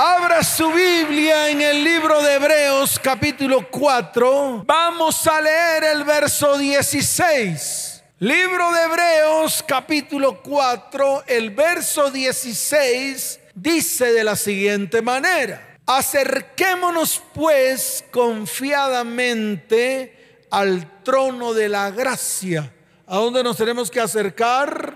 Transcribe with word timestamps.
Abra 0.00 0.44
su 0.44 0.70
Biblia 0.70 1.50
en 1.50 1.60
el 1.60 1.82
libro 1.82 2.22
de 2.22 2.34
Hebreos 2.34 3.00
capítulo 3.02 3.68
4. 3.68 4.62
Vamos 4.64 5.26
a 5.26 5.40
leer 5.40 5.82
el 5.82 6.04
verso 6.04 6.56
16. 6.56 8.04
Libro 8.20 8.72
de 8.74 8.84
Hebreos 8.84 9.64
capítulo 9.66 10.40
4, 10.40 11.24
el 11.26 11.50
verso 11.50 12.12
16 12.12 13.40
dice 13.56 14.12
de 14.12 14.22
la 14.22 14.36
siguiente 14.36 15.02
manera. 15.02 15.80
Acerquémonos 15.84 17.20
pues 17.34 18.04
confiadamente 18.12 20.44
al 20.48 21.02
trono 21.02 21.54
de 21.54 21.68
la 21.68 21.90
gracia. 21.90 22.72
¿A 23.04 23.16
dónde 23.16 23.42
nos 23.42 23.56
tenemos 23.56 23.90
que 23.90 23.98
acercar? 23.98 24.94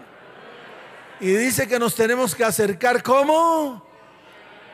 Y 1.19 1.27
dice 1.27 1.67
que 1.67 1.81
nos 1.81 1.97
tenemos 1.97 2.37
que 2.37 2.45
acercar 2.45 3.03
¿cómo? 3.03 3.91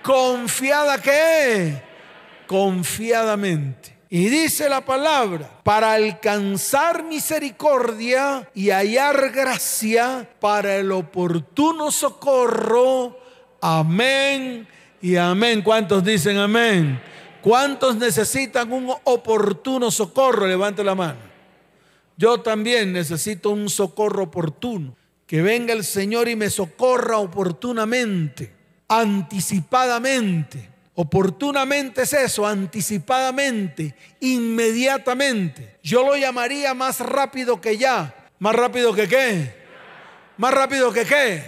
Confiada 0.09 1.03
que 1.03 1.83
confiadamente. 2.47 3.95
Y 4.09 4.31
dice 4.31 4.67
la 4.67 4.83
palabra, 4.83 5.61
para 5.63 5.93
alcanzar 5.93 7.05
misericordia 7.05 8.49
y 8.55 8.71
hallar 8.71 9.31
gracia 9.33 10.27
para 10.41 10.77
el 10.77 10.93
oportuno 10.93 11.91
socorro. 11.91 13.19
Amén 13.61 14.67
y 15.03 15.17
amén. 15.17 15.61
¿Cuántos 15.61 16.03
dicen 16.03 16.39
amén? 16.39 16.99
¿Cuántos 17.43 17.97
necesitan 17.97 18.73
un 18.73 18.91
oportuno 19.05 19.91
socorro? 19.91 20.47
Levante 20.47 20.83
la 20.83 20.95
mano. 20.95 21.21
Yo 22.17 22.41
también 22.41 22.95
necesito 22.95 23.51
un 23.51 23.69
socorro 23.69 24.23
oportuno. 24.23 24.97
Que 25.27 25.43
venga 25.43 25.75
el 25.75 25.85
Señor 25.85 26.31
y 26.31 26.37
me 26.37 26.49
socorra 26.49 27.19
oportunamente 27.19 28.58
anticipadamente. 28.89 30.69
Oportunamente 30.95 32.03
es 32.03 32.13
eso, 32.13 32.45
anticipadamente, 32.45 33.95
inmediatamente. 34.19 35.79
Yo 35.83 36.05
lo 36.05 36.17
llamaría 36.17 36.75
más 36.75 36.99
rápido 36.99 37.61
que 37.61 37.79
ya. 37.79 38.15
¿Más 38.41 38.55
rápido 38.55 38.93
que 38.93 39.07
qué? 39.07 39.55
¿Más 40.37 40.53
rápido 40.53 40.93
que 40.93 41.05
qué? 41.05 41.43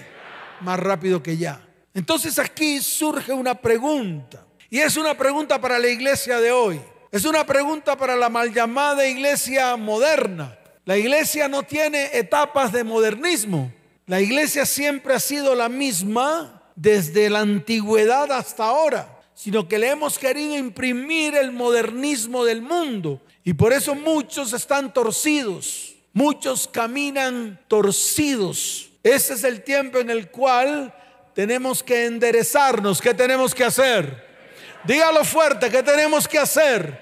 Más 0.61 0.79
rápido 0.79 1.23
que 1.23 1.37
ya. 1.37 1.61
Entonces 1.95 2.39
aquí 2.39 2.81
surge 2.81 3.33
una 3.33 3.55
pregunta. 3.55 4.45
Y 4.69 4.79
es 4.79 4.97
una 4.97 5.15
pregunta 5.15 5.61
para 5.61 5.81
la 5.81 5.89
iglesia 5.89 6.39
de 6.39 6.53
hoy. 6.53 6.81
Es 7.11 7.25
una 7.25 7.45
pregunta 7.45 7.97
para 7.97 8.15
la 8.15 8.29
mal 8.29 8.53
llamada 8.55 9.05
iglesia 9.05 9.77
moderna. 9.77 10.57
La 10.85 10.97
iglesia 10.97 11.49
no 11.49 11.65
tiene 11.65 12.11
etapas 12.17 12.71
de 12.71 12.85
modernismo. 12.85 13.73
La 14.07 14.21
iglesia 14.21 14.65
siempre 14.65 15.15
ha 15.15 15.21
sido 15.21 15.57
la 15.57 15.69
misma 15.69 16.60
desde 16.81 17.29
la 17.29 17.41
antigüedad 17.41 18.33
hasta 18.33 18.65
ahora, 18.65 19.21
sino 19.35 19.69
que 19.69 19.79
le 19.79 19.91
hemos 19.91 20.19
querido 20.19 20.57
imprimir 20.57 21.35
el 21.35 21.53
modernismo 21.53 22.43
del 22.43 22.63
mundo. 22.63 23.21
Y 23.45 23.53
por 23.53 23.75
eso 23.75 23.95
muchos 23.95 24.55
están 24.55 24.93
torcidos, 24.95 25.95
muchos 26.15 26.67
caminan 26.67 27.61
torcidos. 27.69 28.89
Ese 29.03 29.35
es 29.35 29.45
el 29.45 29.63
tiempo 29.63 29.99
en 29.99 30.09
el 30.09 30.31
cual 30.31 30.95
tenemos 31.35 31.83
que 31.83 32.07
enderezarnos. 32.07 33.03
¿Qué 33.03 33.13
tenemos 33.13 33.55
que 33.55 33.65
hacer? 33.65 34.27
Dígalo 34.85 35.23
fuerte, 35.25 35.69
¿qué 35.69 35.83
tenemos 35.83 36.27
que 36.27 36.39
hacer? 36.39 36.99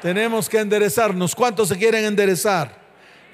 Tenemos 0.00 0.48
que 0.48 0.60
enderezarnos. 0.60 1.34
¿Cuántos 1.34 1.68
se 1.68 1.76
quieren 1.76 2.04
enderezar? 2.04 2.80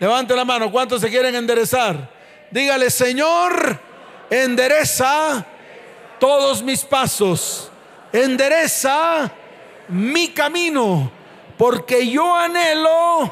Levante 0.00 0.34
la 0.34 0.46
mano, 0.46 0.72
¿cuántos 0.72 1.02
se 1.02 1.10
quieren 1.10 1.34
enderezar? 1.34 2.10
Dígale, 2.50 2.88
Señor, 2.88 3.78
endereza 4.30 5.46
todos 6.22 6.62
mis 6.62 6.84
pasos, 6.84 7.68
endereza 8.12 9.28
mi 9.88 10.28
camino, 10.28 11.10
porque 11.58 12.08
yo 12.08 12.36
anhelo 12.36 13.28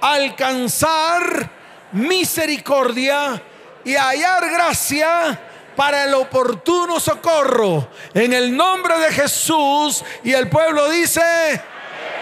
alcanzar 0.00 1.48
misericordia 1.92 3.40
y 3.84 3.94
hallar 3.94 4.50
gracia 4.50 5.40
para 5.76 6.02
el 6.02 6.14
oportuno 6.14 6.98
socorro. 6.98 7.86
En 8.12 8.32
el 8.32 8.56
nombre 8.56 8.98
de 8.98 9.12
Jesús 9.12 10.02
y 10.24 10.32
el 10.32 10.48
pueblo 10.48 10.90
dice, 10.90 11.62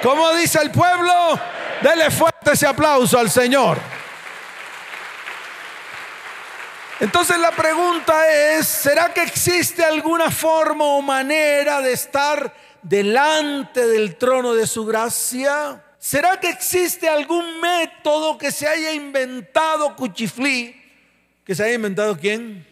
¿cómo 0.02 0.34
dice 0.34 0.60
el 0.60 0.70
pueblo? 0.70 1.40
Dele 1.80 2.10
fuerte 2.10 2.52
ese 2.52 2.66
aplauso 2.66 3.18
al 3.18 3.30
Señor. 3.30 3.78
Entonces 7.00 7.38
la 7.38 7.50
pregunta 7.52 8.30
es, 8.30 8.66
¿será 8.66 9.14
que 9.14 9.22
existe 9.22 9.82
alguna 9.82 10.30
forma 10.30 10.84
o 10.84 11.00
manera 11.00 11.80
de 11.80 11.94
estar 11.94 12.54
delante 12.82 13.86
del 13.86 14.16
trono 14.16 14.52
de 14.52 14.66
su 14.66 14.84
gracia? 14.84 15.82
¿Será 15.98 16.38
que 16.38 16.50
existe 16.50 17.08
algún 17.08 17.58
método 17.58 18.36
que 18.36 18.52
se 18.52 18.68
haya 18.68 18.92
inventado 18.92 19.96
Cuchiflí? 19.96 20.76
¿Que 21.42 21.54
se 21.54 21.64
haya 21.64 21.72
inventado 21.72 22.18
quién? 22.18 22.66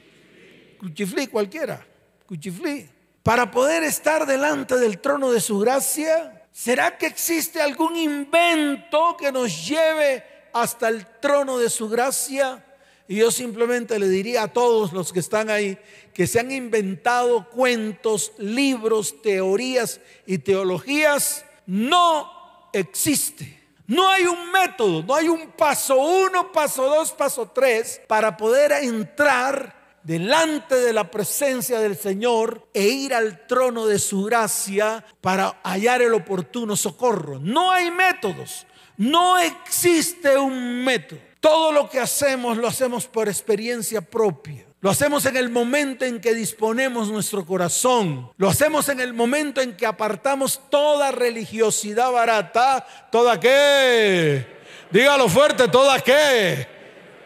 Cuchiflí 0.79 1.29
cualquiera. 1.29 1.87
Cuchiflí. 2.27 2.87
Para 3.23 3.51
poder 3.51 3.83
estar 3.83 4.27
delante 4.27 4.77
del 4.77 4.99
trono 4.99 5.33
de 5.33 5.41
su 5.41 5.59
gracia, 5.59 6.45
¿será 6.53 6.99
que 6.99 7.07
existe 7.07 7.63
algún 7.63 7.97
invento 7.97 9.17
que 9.17 9.33
nos 9.33 9.67
lleve 9.67 10.23
hasta 10.53 10.89
el 10.89 11.07
trono 11.19 11.57
de 11.57 11.71
su 11.71 11.89
gracia? 11.89 12.63
Y 13.09 13.17
yo 13.17 13.31
simplemente 13.31 13.99
le 13.99 14.09
diría 14.09 14.43
a 14.43 14.53
todos 14.53 14.93
los 14.93 15.15
que 15.15 15.21
están 15.21 15.49
ahí 15.49 15.79
que 16.13 16.27
se 16.27 16.41
han 16.41 16.53
inventado 16.53 17.49
cuentos, 17.49 18.33
libros, 18.37 19.23
teorías 19.23 20.01
y 20.27 20.39
teologías, 20.39 21.47
no 21.67 22.31
existe. 22.73 23.59
No 23.87 24.11
hay 24.11 24.25
un 24.27 24.53
método, 24.53 25.03
no 25.03 25.15
hay 25.15 25.29
un 25.29 25.53
paso 25.53 25.97
uno, 25.97 26.53
paso 26.53 26.85
dos, 26.85 27.13
paso 27.13 27.51
tres 27.55 28.03
para 28.07 28.37
poder 28.37 28.73
entrar 28.73 29.99
delante 30.03 30.75
de 30.75 30.93
la 30.93 31.11
presencia 31.11 31.81
del 31.81 31.97
Señor 31.97 32.69
e 32.75 32.89
ir 32.89 33.15
al 33.15 33.47
trono 33.47 33.87
de 33.87 33.99
su 33.99 34.25
gracia 34.25 35.03
para 35.23 35.61
hallar 35.63 36.03
el 36.03 36.13
oportuno 36.13 36.77
socorro. 36.77 37.39
No 37.39 37.71
hay 37.71 37.91
métodos, 37.91 38.67
no 38.99 39.39
existe 39.39 40.37
un 40.37 40.85
método. 40.85 41.28
Todo 41.41 41.73
lo 41.73 41.89
que 41.89 42.01
hacemos 42.01 42.57
lo 42.57 42.67
hacemos 42.67 43.07
por 43.07 43.29
experiencia 43.29 44.01
propia. 44.01 44.67
Lo 44.81 44.91
hacemos 44.91 45.27
en 45.27 45.37
el 45.37 45.51
momento 45.51 46.05
en 46.05 46.21
que 46.21 46.35
disponemos 46.35 47.09
nuestro 47.09 47.45
corazón. 47.45 48.31
Lo 48.37 48.49
hacemos 48.49 48.89
en 48.89 49.01
el 49.01 49.13
momento 49.13 49.61
en 49.61 49.77
que 49.77 49.87
apartamos 49.87 50.61
toda 50.71 51.11
religiosidad 51.11 52.13
barata. 52.13 52.87
¿Toda 53.11 53.41
qué? 53.41 54.47
Dígalo 54.91 55.29
fuerte, 55.29 55.67
¿toda 55.69 56.01
qué? 56.01 56.69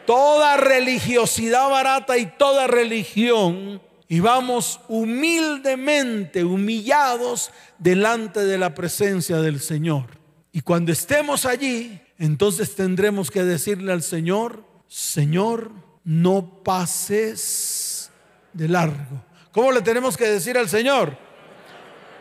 Toda 0.07 0.57
religiosidad 0.57 1.69
barata 1.69 2.17
y 2.17 2.27
toda 2.27 2.67
religión. 2.67 3.83
Y 4.09 4.21
vamos 4.21 4.81
humildemente, 4.89 6.45
humillados 6.45 7.51
delante 7.79 8.41
de 8.41 8.59
la 8.59 8.75
presencia 8.75 9.37
del 9.37 9.61
Señor. 9.61 10.19
Y 10.53 10.61
cuando 10.63 10.93
estemos 10.93 11.47
allí, 11.47 12.02
entonces 12.23 12.77
tendremos 12.77 13.33
que 13.33 13.43
decirle 13.43 13.93
al 13.93 14.01
Señor, 14.01 14.63
Señor, 14.87 15.73
no 16.05 16.63
pases 16.63 18.13
de 18.53 18.69
largo. 18.69 19.25
¿Cómo 19.51 19.73
le 19.73 19.83
tenemos 19.83 20.17
que 20.17 20.29
decir 20.29 20.57
al 20.57 20.69
Señor? 20.69 21.19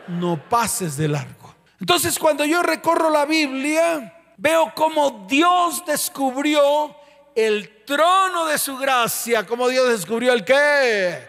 No 0.08 0.42
pases 0.48 0.96
de 0.96 1.06
largo. 1.06 1.54
Entonces 1.78 2.18
cuando 2.18 2.44
yo 2.44 2.64
recorro 2.64 3.10
la 3.10 3.26
Biblia, 3.26 4.12
veo 4.38 4.72
cómo 4.74 5.24
Dios 5.30 5.84
descubrió 5.86 6.96
el 7.36 7.84
trono 7.84 8.46
de 8.46 8.58
su 8.58 8.76
gracia, 8.78 9.46
como 9.46 9.68
Dios 9.68 9.88
descubrió 9.88 10.32
el 10.32 10.44
qué. 10.44 11.28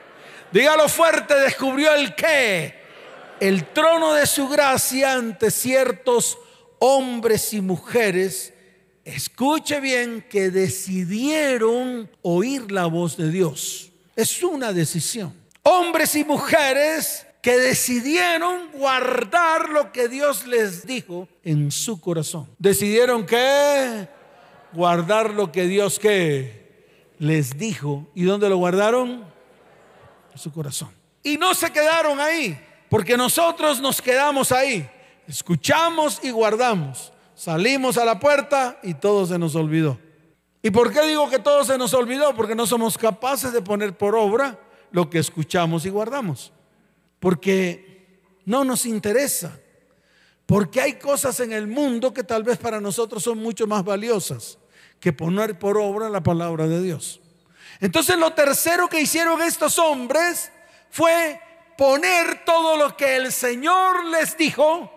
Dígalo 0.51 0.89
fuerte, 0.89 1.35
descubrió 1.35 1.93
el 1.93 2.15
qué. 2.15 2.81
El 3.39 3.67
trono 3.67 4.13
de 4.13 4.25
su 4.25 4.49
gracia 4.49 5.13
ante 5.13 5.51
ciertos 5.51 6.39
hombres 6.79 7.53
y 7.53 7.61
mujeres 7.61 8.52
escuche 9.05 9.79
bien, 9.79 10.25
que 10.29 10.49
decidieron 10.49 12.09
oír 12.21 12.71
la 12.71 12.85
voz 12.85 13.17
de 13.17 13.29
Dios. 13.29 13.91
Es 14.15 14.43
una 14.43 14.73
decisión. 14.73 15.33
Hombres 15.63 16.15
y 16.15 16.23
mujeres 16.23 17.25
que 17.41 17.57
decidieron 17.57 18.71
guardar 18.73 19.69
lo 19.69 19.91
que 19.91 20.07
Dios 20.07 20.45
les 20.45 20.85
dijo 20.85 21.27
en 21.43 21.71
su 21.71 21.99
corazón. 21.99 22.49
Decidieron 22.57 23.25
que 23.25 24.07
guardar 24.73 25.31
lo 25.31 25.51
que 25.51 25.67
Dios 25.67 25.99
les 27.19 27.57
dijo. 27.57 28.07
¿Y 28.15 28.23
dónde 28.23 28.49
lo 28.49 28.57
guardaron? 28.57 29.25
En 30.31 30.37
su 30.37 30.51
corazón. 30.51 30.89
Y 31.21 31.37
no 31.37 31.53
se 31.53 31.71
quedaron 31.71 32.19
ahí, 32.19 32.59
porque 32.89 33.15
nosotros 33.15 33.79
nos 33.79 34.01
quedamos 34.01 34.51
ahí. 34.51 34.89
Escuchamos 35.27 36.19
y 36.21 36.31
guardamos. 36.31 37.12
Salimos 37.43 37.97
a 37.97 38.05
la 38.05 38.21
puerta 38.21 38.79
y 38.83 38.93
todo 38.93 39.25
se 39.25 39.37
nos 39.37 39.53
olvidó. 39.55 39.99
¿Y 40.61 40.71
por 40.71 40.93
qué 40.93 41.01
digo 41.05 41.29
que 41.29 41.39
todo 41.39 41.65
se 41.65 41.77
nos 41.77 41.93
olvidó? 41.93 42.33
Porque 42.33 42.55
no 42.55 42.65
somos 42.65 42.97
capaces 42.97 43.51
de 43.51 43.61
poner 43.61 43.97
por 43.97 44.15
obra 44.15 44.57
lo 44.91 45.09
que 45.09 45.19
escuchamos 45.19 45.85
y 45.85 45.89
guardamos. 45.89 46.53
Porque 47.19 48.37
no 48.45 48.63
nos 48.63 48.85
interesa. 48.85 49.59
Porque 50.45 50.79
hay 50.79 50.93
cosas 50.93 51.37
en 51.41 51.51
el 51.51 51.67
mundo 51.67 52.13
que 52.13 52.23
tal 52.23 52.43
vez 52.43 52.57
para 52.57 52.79
nosotros 52.79 53.21
son 53.21 53.39
mucho 53.39 53.67
más 53.67 53.83
valiosas 53.83 54.57
que 55.01 55.11
poner 55.11 55.59
por 55.59 55.77
obra 55.77 56.09
la 56.09 56.23
palabra 56.23 56.65
de 56.65 56.81
Dios. 56.81 57.19
Entonces 57.81 58.17
lo 58.17 58.31
tercero 58.31 58.87
que 58.87 59.01
hicieron 59.01 59.41
estos 59.41 59.77
hombres 59.79 60.49
fue 60.89 61.41
poner 61.77 62.45
todo 62.45 62.77
lo 62.77 62.95
que 62.95 63.17
el 63.17 63.33
Señor 63.33 64.05
les 64.05 64.37
dijo, 64.37 64.92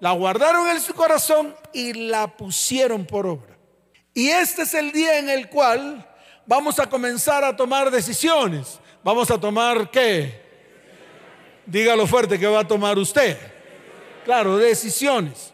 la 0.00 0.12
guardaron 0.12 0.66
en 0.68 0.80
su 0.80 0.94
corazón 0.94 1.54
y 1.72 1.92
la 1.92 2.26
pusieron 2.36 3.04
por 3.04 3.26
obra. 3.26 3.56
Y 4.14 4.28
este 4.28 4.62
es 4.62 4.74
el 4.74 4.92
día 4.92 5.18
en 5.18 5.28
el 5.28 5.48
cual 5.48 6.06
vamos 6.46 6.78
a 6.78 6.88
comenzar 6.88 7.44
a 7.44 7.54
tomar 7.54 7.90
decisiones. 7.90 8.80
Vamos 9.04 9.30
a 9.30 9.38
tomar 9.38 9.90
qué? 9.90 10.42
Dígalo 11.66 12.06
fuerte 12.06 12.38
que 12.38 12.46
va 12.46 12.60
a 12.60 12.68
tomar 12.68 12.98
usted. 12.98 13.38
Claro, 14.24 14.58
decisiones. 14.58 15.52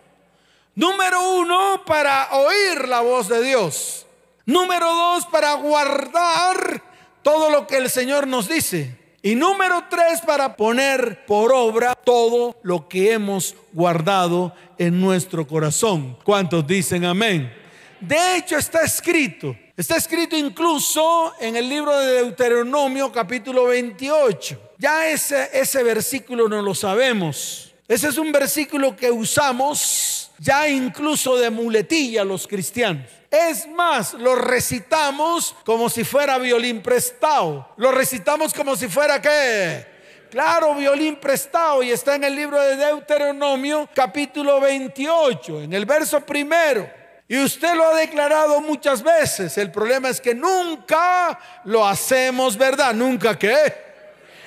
Número 0.74 1.32
uno, 1.34 1.82
para 1.84 2.28
oír 2.32 2.88
la 2.88 3.00
voz 3.00 3.28
de 3.28 3.42
Dios. 3.42 4.06
Número 4.44 4.86
dos, 4.86 5.26
para 5.26 5.54
guardar 5.54 6.82
todo 7.22 7.50
lo 7.50 7.66
que 7.66 7.76
el 7.76 7.90
Señor 7.90 8.26
nos 8.26 8.48
dice. 8.48 9.05
Y 9.26 9.34
número 9.34 9.82
tres, 9.90 10.20
para 10.20 10.54
poner 10.54 11.26
por 11.26 11.52
obra 11.52 11.96
todo 11.96 12.56
lo 12.62 12.86
que 12.86 13.10
hemos 13.12 13.56
guardado 13.72 14.54
en 14.78 15.00
nuestro 15.00 15.48
corazón. 15.48 16.16
¿Cuántos 16.22 16.64
dicen 16.64 17.04
amén? 17.04 17.52
De 17.98 18.36
hecho, 18.36 18.56
está 18.56 18.82
escrito. 18.82 19.56
Está 19.76 19.96
escrito 19.96 20.36
incluso 20.36 21.34
en 21.40 21.56
el 21.56 21.68
libro 21.68 21.98
de 21.98 22.22
Deuteronomio 22.22 23.10
capítulo 23.10 23.64
28. 23.64 24.74
Ya 24.78 25.08
ese, 25.08 25.50
ese 25.52 25.82
versículo 25.82 26.48
no 26.48 26.62
lo 26.62 26.72
sabemos. 26.72 27.74
Ese 27.88 28.06
es 28.06 28.18
un 28.18 28.30
versículo 28.30 28.94
que 28.94 29.10
usamos 29.10 30.30
ya 30.38 30.68
incluso 30.68 31.36
de 31.36 31.50
muletilla 31.50 32.22
los 32.22 32.46
cristianos. 32.46 33.06
Es 33.36 33.68
más, 33.68 34.14
lo 34.14 34.34
recitamos 34.34 35.54
como 35.64 35.90
si 35.90 36.04
fuera 36.04 36.38
violín 36.38 36.82
prestado. 36.82 37.68
Lo 37.76 37.92
recitamos 37.92 38.54
como 38.54 38.76
si 38.76 38.88
fuera 38.88 39.20
qué? 39.20 39.86
Claro, 40.30 40.74
violín 40.74 41.16
prestado 41.16 41.82
y 41.82 41.90
está 41.90 42.14
en 42.14 42.24
el 42.24 42.34
libro 42.34 42.60
de 42.60 42.76
Deuteronomio 42.76 43.88
capítulo 43.94 44.58
28, 44.60 45.62
en 45.62 45.72
el 45.74 45.84
verso 45.84 46.20
primero. 46.20 46.88
Y 47.28 47.38
usted 47.38 47.74
lo 47.74 47.88
ha 47.88 47.94
declarado 47.96 48.60
muchas 48.60 49.02
veces. 49.02 49.58
El 49.58 49.70
problema 49.70 50.08
es 50.08 50.20
que 50.20 50.34
nunca 50.34 51.38
lo 51.64 51.86
hacemos 51.86 52.56
verdad. 52.56 52.94
¿Nunca 52.94 53.38
qué? 53.38 53.74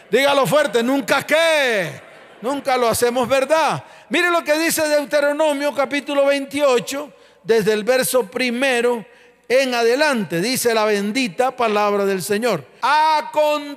Dígalo 0.09 0.47
fuerte, 0.47 0.81
nunca 0.81 1.23
qué. 1.23 2.01
Nunca 2.41 2.77
lo 2.77 2.87
hacemos 2.87 3.27
verdad. 3.27 3.83
Mire 4.09 4.31
lo 4.31 4.43
que 4.43 4.57
dice 4.57 4.87
Deuteronomio 4.87 5.75
capítulo 5.75 6.25
28, 6.25 7.13
desde 7.43 7.73
el 7.73 7.83
verso 7.83 8.25
primero 8.25 9.05
en 9.47 9.73
adelante, 9.73 10.41
dice 10.41 10.73
la 10.73 10.85
bendita 10.85 11.55
palabra 11.55 12.05
del 12.05 12.21
Señor. 12.21 12.63
Acontecerá, 12.81 13.75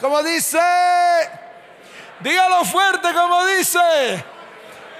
como 0.00 0.22
dice, 0.22 0.58
dígalo 2.20 2.64
fuerte 2.64 3.08
como 3.14 3.46
dice, 3.46 3.78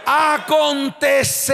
acontecerá. 0.06 1.48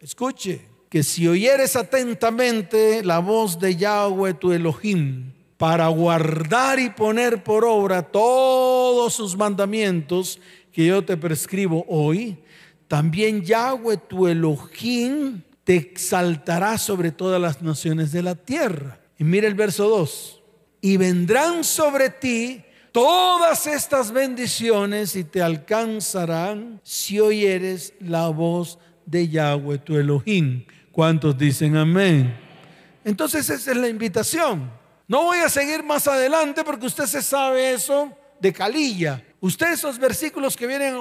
Escuche, 0.00 0.68
que 0.90 1.02
si 1.02 1.26
oyeres 1.26 1.76
atentamente 1.76 3.02
la 3.02 3.18
voz 3.20 3.58
de 3.58 3.76
Yahweh 3.76 4.34
tu 4.34 4.52
Elohim, 4.52 5.32
para 5.56 5.88
guardar 5.88 6.78
y 6.78 6.90
poner 6.90 7.42
por 7.42 7.64
obra 7.64 8.02
todos 8.02 9.14
sus 9.14 9.36
mandamientos 9.36 10.38
que 10.72 10.84
yo 10.86 11.02
te 11.04 11.16
prescribo 11.16 11.86
hoy, 11.88 12.36
también 12.88 13.42
Yahweh 13.42 13.96
tu 13.96 14.26
Elohim 14.28 15.42
te 15.64 15.76
exaltará 15.76 16.78
sobre 16.78 17.10
todas 17.10 17.40
las 17.40 17.60
naciones 17.60 18.12
de 18.12 18.22
la 18.22 18.34
tierra. 18.34 19.00
Y 19.18 19.24
mira 19.24 19.48
el 19.48 19.54
verso 19.54 19.88
2. 19.88 20.42
Y 20.80 20.96
vendrán 20.96 21.64
sobre 21.64 22.10
ti 22.10 22.62
todas 22.92 23.66
estas 23.66 24.12
bendiciones 24.12 25.16
y 25.16 25.24
te 25.24 25.42
alcanzarán 25.42 26.80
si 26.84 27.18
oyeres 27.18 27.94
la 28.00 28.28
voz 28.28 28.78
de 29.04 29.28
Yahweh 29.28 29.78
tu 29.78 29.96
Elohim. 29.96 30.64
¿Cuántos 30.92 31.36
dicen 31.36 31.76
amén? 31.76 32.34
Entonces 33.04 33.50
esa 33.50 33.70
es 33.72 33.76
la 33.76 33.88
invitación. 33.88 34.70
No 35.08 35.24
voy 35.24 35.38
a 35.38 35.48
seguir 35.48 35.82
más 35.82 36.08
adelante 36.08 36.64
porque 36.64 36.86
usted 36.86 37.06
se 37.06 37.22
sabe 37.22 37.72
eso 37.72 38.12
de 38.40 38.52
calilla. 38.52 39.22
Usted 39.46 39.74
esos 39.74 40.00
versículos 40.00 40.56
que 40.56 40.66
vienen 40.66 40.96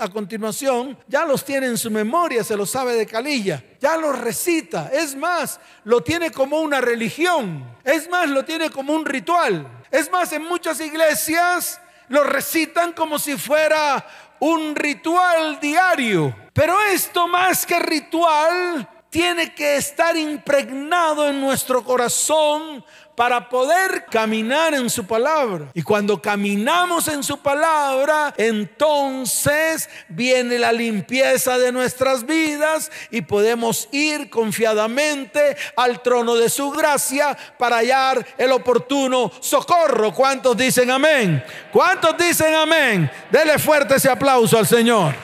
a 0.00 0.08
continuación 0.08 0.96
ya 1.08 1.26
los 1.26 1.44
tiene 1.44 1.66
en 1.66 1.76
su 1.76 1.90
memoria, 1.90 2.42
se 2.42 2.56
los 2.56 2.70
sabe 2.70 2.94
de 2.94 3.06
calilla, 3.06 3.62
ya 3.78 3.98
los 3.98 4.18
recita. 4.18 4.90
Es 4.90 5.14
más, 5.14 5.60
lo 5.84 6.02
tiene 6.02 6.30
como 6.30 6.60
una 6.60 6.80
religión. 6.80 7.62
Es 7.84 8.08
más, 8.08 8.30
lo 8.30 8.46
tiene 8.46 8.70
como 8.70 8.94
un 8.94 9.04
ritual. 9.04 9.84
Es 9.90 10.10
más, 10.10 10.32
en 10.32 10.42
muchas 10.44 10.80
iglesias 10.80 11.82
lo 12.08 12.24
recitan 12.24 12.94
como 12.94 13.18
si 13.18 13.36
fuera 13.36 14.06
un 14.40 14.74
ritual 14.74 15.60
diario. 15.60 16.34
Pero 16.54 16.80
esto 16.94 17.28
más 17.28 17.66
que 17.66 17.78
ritual 17.78 18.88
tiene 19.12 19.54
que 19.54 19.76
estar 19.76 20.16
impregnado 20.16 21.28
en 21.28 21.38
nuestro 21.38 21.84
corazón 21.84 22.82
para 23.14 23.50
poder 23.50 24.06
caminar 24.06 24.72
en 24.72 24.88
su 24.88 25.06
palabra. 25.06 25.66
Y 25.74 25.82
cuando 25.82 26.22
caminamos 26.22 27.08
en 27.08 27.22
su 27.22 27.36
palabra, 27.36 28.32
entonces 28.38 29.90
viene 30.08 30.58
la 30.58 30.72
limpieza 30.72 31.58
de 31.58 31.72
nuestras 31.72 32.24
vidas 32.24 32.90
y 33.10 33.20
podemos 33.20 33.86
ir 33.92 34.30
confiadamente 34.30 35.58
al 35.76 36.00
trono 36.00 36.34
de 36.34 36.48
su 36.48 36.70
gracia 36.70 37.36
para 37.58 37.76
hallar 37.76 38.26
el 38.38 38.50
oportuno 38.50 39.30
socorro. 39.40 40.14
¿Cuántos 40.14 40.56
dicen 40.56 40.90
amén? 40.90 41.44
¿Cuántos 41.70 42.16
dicen 42.16 42.54
amén? 42.54 43.10
Dele 43.30 43.58
fuerte 43.58 43.96
ese 43.96 44.08
aplauso 44.08 44.56
al 44.56 44.66
Señor. 44.66 45.14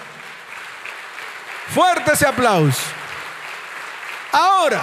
Fuerte 1.75 2.13
ese 2.13 2.27
aplauso. 2.27 2.99
Ahora, 4.33 4.83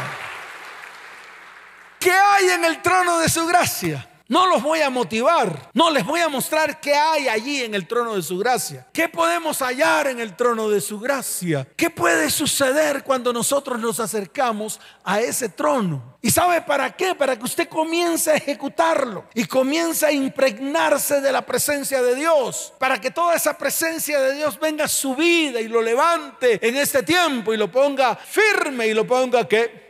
¿Qué 2.06 2.12
hay 2.12 2.52
en 2.52 2.64
el 2.64 2.84
trono 2.84 3.18
de 3.18 3.28
su 3.28 3.48
gracia? 3.48 4.08
No 4.28 4.48
los 4.48 4.64
voy 4.64 4.82
a 4.82 4.90
motivar, 4.90 5.70
no 5.74 5.92
les 5.92 6.04
voy 6.04 6.20
a 6.20 6.30
mostrar 6.30 6.80
qué 6.82 6.96
hay 6.96 7.28
allí 7.28 7.62
en 7.62 7.76
el 7.76 7.88
trono 7.88 8.16
de 8.16 8.24
su 8.24 8.40
gracia. 8.40 8.88
¿Qué 8.92 9.08
podemos 9.08 9.60
hallar 9.62 10.08
en 10.08 10.20
el 10.20 10.36
trono 10.36 10.68
de 10.68 10.82
su 10.82 11.00
gracia? 11.00 11.68
¿Qué 11.76 11.92
puede 11.92 12.32
suceder 12.32 13.04
cuando 13.04 13.32
nosotros 13.32 13.80
nos 13.80 14.00
acercamos 14.00 14.80
a 15.04 15.22
ese 15.22 15.50
trono? 15.50 16.18
¿Y 16.24 16.32
sabe 16.32 16.62
para 16.62 16.96
qué? 16.96 17.14
Para 17.14 17.38
que 17.38 17.46
usted 17.46 17.70
comience 17.70 18.32
a 18.32 18.36
ejecutarlo 18.36 19.26
y 19.36 19.46
comience 19.46 20.08
a 20.08 20.12
impregnarse 20.12 21.22
de 21.22 21.32
la 21.32 21.46
presencia 21.46 22.02
de 22.02 22.16
Dios. 22.16 22.74
Para 22.80 23.00
que 23.00 23.12
toda 23.12 23.36
esa 23.36 23.56
presencia 23.56 24.20
de 24.20 24.34
Dios 24.34 24.60
venga 24.60 24.86
a 24.86 24.88
su 24.88 25.16
vida 25.16 25.62
y 25.62 25.68
lo 25.68 25.84
levante 25.84 26.68
en 26.68 26.76
este 26.78 27.04
tiempo 27.04 27.54
y 27.54 27.58
lo 27.58 27.72
ponga 27.72 28.16
firme 28.16 28.88
y 28.88 28.96
lo 28.96 29.06
ponga 29.06 29.48
qué? 29.48 29.86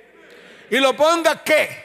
Y 0.72 0.77
lo 0.80 0.94
ponga 0.94 1.42
qué? 1.42 1.85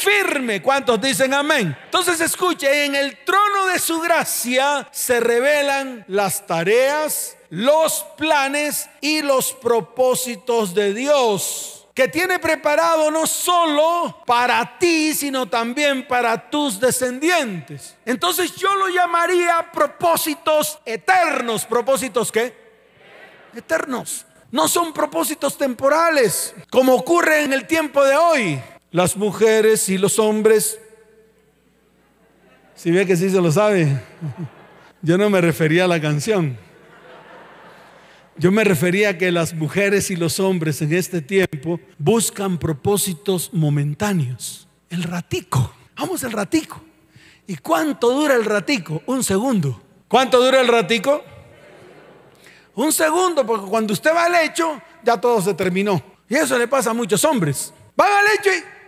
Firme. 0.00 0.62
¿Cuántos 0.62 1.00
dicen 1.00 1.34
amén? 1.34 1.76
Entonces 1.84 2.20
escuche, 2.20 2.84
en 2.84 2.94
el 2.94 3.18
trono 3.24 3.66
de 3.66 3.78
su 3.78 4.00
gracia 4.00 4.88
se 4.90 5.20
revelan 5.20 6.04
las 6.08 6.46
tareas, 6.46 7.36
los 7.50 8.04
planes 8.16 8.88
y 9.00 9.22
los 9.22 9.52
propósitos 9.52 10.74
de 10.74 10.94
Dios 10.94 11.76
que 11.94 12.08
tiene 12.08 12.38
preparado 12.38 13.10
no 13.10 13.26
solo 13.26 14.22
para 14.24 14.78
ti, 14.78 15.12
sino 15.12 15.46
también 15.46 16.06
para 16.08 16.48
tus 16.48 16.80
descendientes. 16.80 17.96
Entonces 18.06 18.54
yo 18.56 18.74
lo 18.76 18.88
llamaría 18.88 19.70
propósitos 19.70 20.78
eternos. 20.86 21.66
¿Propósitos 21.66 22.32
qué? 22.32 22.56
Eternos. 23.54 24.24
No 24.50 24.66
son 24.66 24.94
propósitos 24.94 25.58
temporales, 25.58 26.54
como 26.70 26.94
ocurre 26.94 27.42
en 27.42 27.52
el 27.52 27.66
tiempo 27.66 28.02
de 28.02 28.16
hoy 28.16 28.62
las 28.90 29.16
mujeres 29.16 29.88
y 29.88 29.98
los 29.98 30.18
hombres. 30.18 30.78
Si 32.74 32.90
ve 32.90 33.06
que 33.06 33.16
sí 33.16 33.30
se 33.30 33.40
lo 33.40 33.52
sabe. 33.52 34.00
Yo 35.02 35.16
no 35.16 35.30
me 35.30 35.40
refería 35.40 35.84
a 35.84 35.88
la 35.88 36.00
canción. 36.00 36.56
Yo 38.36 38.50
me 38.50 38.64
refería 38.64 39.10
a 39.10 39.18
que 39.18 39.30
las 39.30 39.52
mujeres 39.52 40.10
y 40.10 40.16
los 40.16 40.40
hombres 40.40 40.80
en 40.80 40.94
este 40.94 41.20
tiempo 41.20 41.78
buscan 41.98 42.58
propósitos 42.58 43.52
momentáneos. 43.52 44.66
El 44.88 45.02
ratico. 45.02 45.74
Vamos 45.96 46.22
el 46.22 46.32
ratico. 46.32 46.80
¿Y 47.46 47.56
cuánto 47.56 48.10
dura 48.12 48.34
el 48.34 48.44
ratico? 48.44 49.02
Un 49.06 49.22
segundo. 49.22 49.82
¿Cuánto 50.08 50.42
dura 50.42 50.60
el 50.60 50.68
ratico? 50.68 51.22
Un 52.74 52.92
segundo, 52.92 53.44
porque 53.44 53.66
cuando 53.66 53.92
usted 53.92 54.14
va 54.14 54.24
al 54.24 54.36
hecho, 54.36 54.80
ya 55.02 55.20
todo 55.20 55.42
se 55.42 55.52
terminó. 55.54 56.02
Y 56.28 56.36
eso 56.36 56.56
le 56.56 56.66
pasa 56.66 56.90
a 56.90 56.94
muchos 56.94 57.22
hombres. 57.24 57.74
Van 57.94 58.08
al 58.10 58.38
hecho 58.38 58.50
y 58.50 58.79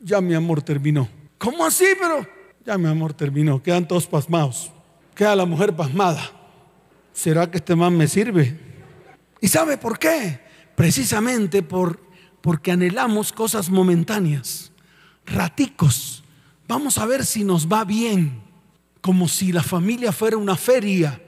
ya 0.00 0.20
mi 0.20 0.34
amor 0.34 0.62
terminó. 0.62 1.08
¿Cómo 1.38 1.64
así? 1.64 1.86
Pero 1.98 2.26
ya 2.64 2.76
mi 2.78 2.88
amor 2.88 3.12
terminó. 3.12 3.62
Quedan 3.62 3.86
todos 3.86 4.06
pasmados. 4.06 4.72
Queda 5.14 5.36
la 5.36 5.44
mujer 5.44 5.74
pasmada. 5.74 6.30
¿Será 7.12 7.50
que 7.50 7.58
este 7.58 7.76
man 7.76 7.96
me 7.96 8.08
sirve? 8.08 8.58
¿Y 9.40 9.48
sabe 9.48 9.76
por 9.76 9.98
qué? 9.98 10.40
Precisamente 10.74 11.62
por, 11.62 12.00
porque 12.40 12.72
anhelamos 12.72 13.32
cosas 13.32 13.68
momentáneas, 13.68 14.72
raticos. 15.26 16.24
Vamos 16.68 16.98
a 16.98 17.06
ver 17.06 17.24
si 17.26 17.44
nos 17.44 17.66
va 17.66 17.84
bien, 17.84 18.40
como 19.00 19.28
si 19.28 19.52
la 19.52 19.62
familia 19.62 20.12
fuera 20.12 20.36
una 20.36 20.56
feria. 20.56 21.20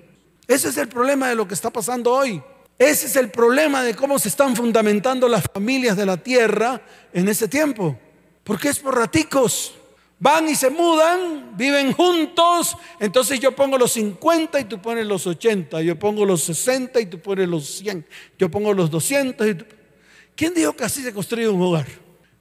Ese 0.47 0.69
es 0.69 0.77
el 0.77 0.89
problema 0.89 1.29
de 1.29 1.35
lo 1.35 1.49
que 1.49 1.55
está 1.55 1.71
pasando 1.71 2.13
hoy. 2.13 2.43
Ese 2.79 3.07
es 3.07 3.17
el 3.17 3.31
problema 3.31 3.83
de 3.83 3.95
cómo 3.95 4.19
se 4.19 4.29
están 4.29 4.57
fundamentando 4.57 5.29
las 5.29 5.45
familias 5.53 5.97
de 5.97 6.07
la 6.07 6.17
tierra 6.17 6.81
en 7.13 7.29
ese 7.29 7.49
tiempo. 7.49 7.99
Porque 8.45 8.69
es 8.69 8.79
por 8.79 8.97
raticos. 8.97 9.75
Van 10.19 10.49
y 10.49 10.55
se 10.55 10.71
mudan, 10.71 11.57
viven 11.57 11.93
juntos, 11.93 12.77
entonces 13.01 13.41
yo 13.41 13.57
pongo 13.57 13.77
los 13.77 13.93
50 13.95 14.61
y 14.61 14.65
tú 14.67 14.81
pones 14.81 15.05
los 15.05 15.27
80, 15.27 15.83
yo 15.83 15.99
pongo 15.99 16.25
los 16.25 16.45
60 16.45 17.01
y 17.01 17.07
tú 17.07 17.19
pones 17.19 17.49
los 17.49 17.67
100, 17.67 18.07
yo 18.39 18.49
pongo 18.49 18.73
los 18.73 18.89
200 18.89 19.49
y 19.49 19.57
¿Quién 20.35 20.55
dijo 20.55 20.75
que 20.75 20.85
así 20.85 21.03
se 21.03 21.13
construye 21.13 21.49
un 21.49 21.61
hogar? 21.61 21.87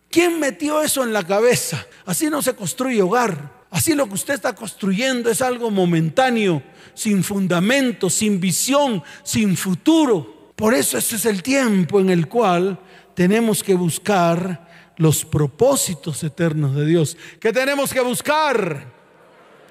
¿Quién 0.10 0.40
metió 0.40 0.82
eso 0.82 1.04
en 1.04 1.14
la 1.14 1.26
cabeza? 1.26 1.86
Así 2.06 2.30
no 2.30 2.42
se 2.42 2.56
construye 2.56 3.02
hogar. 3.02 3.62
Así 3.70 3.94
lo 3.94 4.08
que 4.08 4.16
usted 4.16 4.34
está 4.34 4.54
construyendo 4.54 5.30
es 5.30 5.42
algo 5.42 5.72
momentáneo, 5.72 6.62
sin 6.94 7.24
fundamento, 7.24 8.10
sin 8.10 8.40
visión, 8.40 9.02
sin 9.24 9.56
futuro. 9.56 10.52
Por 10.56 10.74
eso 10.74 10.98
ese 10.98 11.16
es 11.16 11.26
el 11.26 11.42
tiempo 11.42 12.00
en 12.00 12.10
el 12.10 12.28
cual 12.28 12.80
tenemos 13.14 13.64
que 13.64 13.74
buscar 13.74 14.71
los 15.02 15.26
propósitos 15.26 16.24
eternos 16.24 16.76
de 16.76 16.86
Dios. 16.86 17.18
¿Qué 17.40 17.52
tenemos 17.52 17.92
que 17.92 18.02
buscar? 18.02 18.86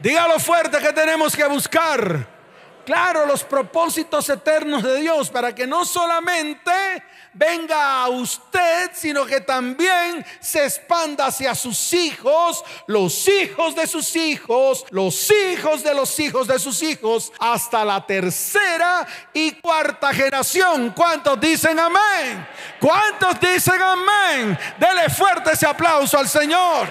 Dígalo 0.00 0.40
fuerte 0.40 0.78
que 0.78 0.92
tenemos 0.92 1.36
que 1.36 1.46
buscar. 1.46 2.26
Claro, 2.84 3.26
los 3.26 3.44
propósitos 3.44 4.28
eternos 4.28 4.82
de 4.82 4.96
Dios 5.00 5.30
para 5.30 5.54
que 5.54 5.68
no 5.68 5.84
solamente 5.84 6.72
venga 7.32 8.02
a 8.02 8.08
usted, 8.08 8.90
sino 8.92 9.24
que 9.24 9.40
también 9.40 10.24
se 10.40 10.64
expanda 10.64 11.26
hacia 11.26 11.54
sus 11.54 11.92
hijos, 11.92 12.64
los 12.86 13.28
hijos 13.28 13.74
de 13.74 13.86
sus 13.86 14.16
hijos, 14.16 14.84
los 14.90 15.30
hijos 15.30 15.82
de 15.82 15.94
los 15.94 16.18
hijos 16.18 16.46
de 16.46 16.58
sus 16.58 16.82
hijos, 16.82 17.32
hasta 17.38 17.84
la 17.84 18.04
tercera 18.04 19.06
y 19.32 19.52
cuarta 19.52 20.12
generación. 20.12 20.90
¿Cuántos 20.90 21.40
dicen 21.40 21.78
amén? 21.78 22.46
¿Cuántos 22.78 23.40
dicen 23.40 23.80
amén? 23.80 24.58
Dele 24.78 25.08
fuerte 25.10 25.52
ese 25.52 25.66
aplauso 25.66 26.18
al 26.18 26.28
Señor. 26.28 26.88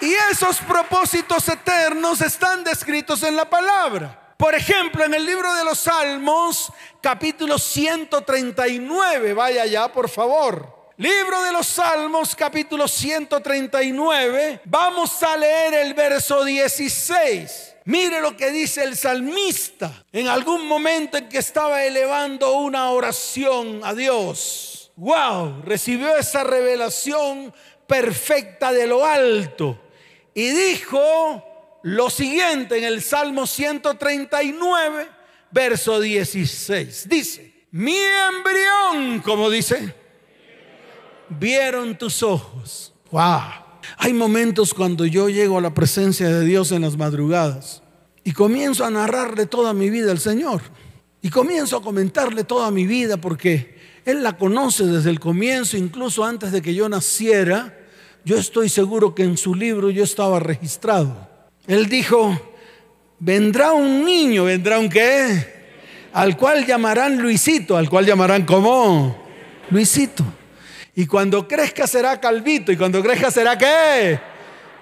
Y 0.00 0.12
esos 0.30 0.58
propósitos 0.58 1.48
eternos 1.48 2.20
están 2.20 2.62
descritos 2.62 3.22
en 3.22 3.34
la 3.34 3.48
palabra. 3.48 4.25
Por 4.36 4.54
ejemplo, 4.54 5.04
en 5.04 5.14
el 5.14 5.24
libro 5.24 5.54
de 5.54 5.64
los 5.64 5.78
Salmos, 5.78 6.70
capítulo 7.00 7.58
139, 7.58 9.32
vaya 9.32 9.64
ya, 9.64 9.90
por 9.90 10.10
favor. 10.10 10.92
Libro 10.98 11.42
de 11.42 11.52
los 11.52 11.66
Salmos, 11.66 12.36
capítulo 12.36 12.86
139, 12.86 14.60
vamos 14.64 15.22
a 15.22 15.36
leer 15.36 15.74
el 15.74 15.94
verso 15.94 16.44
16. 16.44 17.76
Mire 17.86 18.20
lo 18.20 18.36
que 18.36 18.50
dice 18.50 18.82
el 18.82 18.96
salmista 18.96 20.04
en 20.12 20.28
algún 20.28 20.66
momento 20.66 21.16
en 21.16 21.28
que 21.28 21.38
estaba 21.38 21.84
elevando 21.84 22.58
una 22.58 22.90
oración 22.90 23.80
a 23.84 23.94
Dios. 23.94 24.90
Wow, 24.96 25.62
recibió 25.64 26.16
esa 26.16 26.44
revelación 26.44 27.54
perfecta 27.86 28.72
de 28.72 28.86
lo 28.86 29.04
alto 29.04 29.78
y 30.34 30.48
dijo, 30.48 31.55
lo 31.86 32.10
siguiente 32.10 32.78
en 32.78 32.82
el 32.82 33.00
Salmo 33.00 33.46
139, 33.46 35.06
verso 35.52 36.00
16. 36.00 37.08
Dice, 37.08 37.66
mi 37.70 37.96
embrión, 37.96 39.20
como 39.20 39.48
dice, 39.48 39.94
vieron 41.28 41.96
tus 41.96 42.24
ojos. 42.24 42.92
Wow. 43.12 43.40
Hay 43.98 44.12
momentos 44.12 44.74
cuando 44.74 45.06
yo 45.06 45.28
llego 45.28 45.58
a 45.58 45.60
la 45.60 45.74
presencia 45.74 46.28
de 46.28 46.44
Dios 46.44 46.72
en 46.72 46.82
las 46.82 46.96
madrugadas 46.96 47.84
y 48.24 48.32
comienzo 48.32 48.84
a 48.84 48.90
narrarle 48.90 49.46
toda 49.46 49.72
mi 49.72 49.88
vida 49.88 50.10
al 50.10 50.18
Señor. 50.18 50.62
Y 51.22 51.30
comienzo 51.30 51.76
a 51.76 51.82
comentarle 51.82 52.42
toda 52.42 52.72
mi 52.72 52.84
vida 52.84 53.16
porque 53.16 53.78
Él 54.04 54.24
la 54.24 54.36
conoce 54.36 54.86
desde 54.86 55.10
el 55.10 55.20
comienzo, 55.20 55.76
incluso 55.76 56.24
antes 56.24 56.50
de 56.50 56.62
que 56.62 56.74
yo 56.74 56.88
naciera. 56.88 57.78
Yo 58.24 58.36
estoy 58.36 58.70
seguro 58.70 59.14
que 59.14 59.22
en 59.22 59.36
su 59.36 59.54
libro 59.54 59.90
yo 59.90 60.02
estaba 60.02 60.40
registrado. 60.40 61.35
Él 61.66 61.88
dijo, 61.88 62.40
vendrá 63.18 63.72
un 63.72 64.04
niño, 64.04 64.44
vendrá 64.44 64.78
un 64.78 64.88
qué, 64.88 65.54
al 66.12 66.36
cual 66.36 66.64
llamarán 66.64 67.18
Luisito, 67.18 67.76
al 67.76 67.88
cual 67.88 68.06
llamarán 68.06 68.44
como 68.44 69.16
Luisito. 69.70 70.24
Y 70.94 71.06
cuando 71.06 71.46
crezca 71.46 71.86
será 71.86 72.20
Calvito, 72.20 72.72
y 72.72 72.76
cuando 72.76 73.02
crezca 73.02 73.30
será 73.30 73.58
qué. 73.58 74.18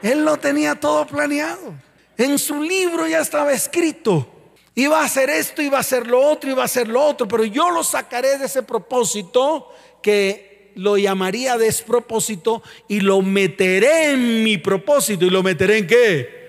Él 0.03 0.25
lo 0.25 0.37
tenía 0.37 0.75
todo 0.75 1.07
planeado. 1.07 1.75
En 2.17 2.39
su 2.39 2.63
libro 2.63 3.07
ya 3.07 3.21
estaba 3.21 3.53
escrito. 3.53 4.31
Iba 4.77 5.01
a 5.01 5.05
hacer 5.05 5.31
esto, 5.31 5.63
iba 5.63 5.79
a 5.79 5.81
hacer 5.81 6.07
lo 6.07 6.21
otro, 6.21 6.51
iba 6.51 6.63
a 6.63 6.67
hacer 6.67 6.89
lo 6.89 7.03
otro, 7.03 7.27
pero 7.27 7.45
yo 7.45 7.71
lo 7.71 7.83
sacaré 7.83 8.39
de 8.39 8.47
ese 8.47 8.63
propósito 8.63 9.73
que 10.03 10.73
lo 10.75 10.99
llamaría 10.99 11.57
despropósito 11.57 12.63
y 12.89 13.01
lo 13.01 13.23
meteré 13.23 14.11
en 14.11 14.43
mi 14.45 14.59
propósito. 14.59 15.25
¿Y 15.25 15.31
lo 15.31 15.43
meteré 15.43 15.79
en 15.79 15.87
qué? 15.87 16.44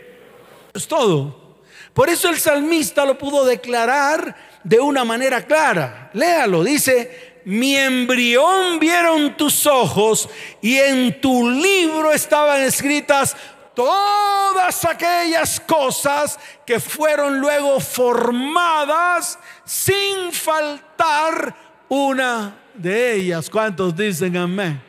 Es 0.75 0.87
todo. 0.87 1.45
Por 1.93 2.09
eso 2.09 2.29
el 2.29 2.37
salmista 2.37 3.05
lo 3.05 3.17
pudo 3.17 3.45
declarar 3.45 4.35
de 4.65 4.79
una 4.79 5.05
manera 5.05 5.45
clara. 5.45 6.09
Léalo, 6.13 6.63
dice, 6.63 7.41
mi 7.45 7.77
embrión 7.77 8.79
vieron 8.79 9.37
tus 9.37 9.65
ojos 9.65 10.27
y 10.61 10.77
en 10.77 11.21
tu 11.21 11.49
libro 11.49 12.11
estaban 12.11 12.61
escritas 12.61 13.37
todas 13.75 14.83
aquellas 14.83 15.59
cosas 15.59 16.39
que 16.65 16.79
fueron 16.79 17.39
luego 17.39 17.79
formadas 17.79 19.37
sin 19.63 20.33
faltar 20.33 21.55
una 21.87 22.57
de 22.73 23.13
ellas. 23.13 23.49
¿Cuántos 23.49 23.95
dicen 23.95 24.35
amén? 24.35 24.81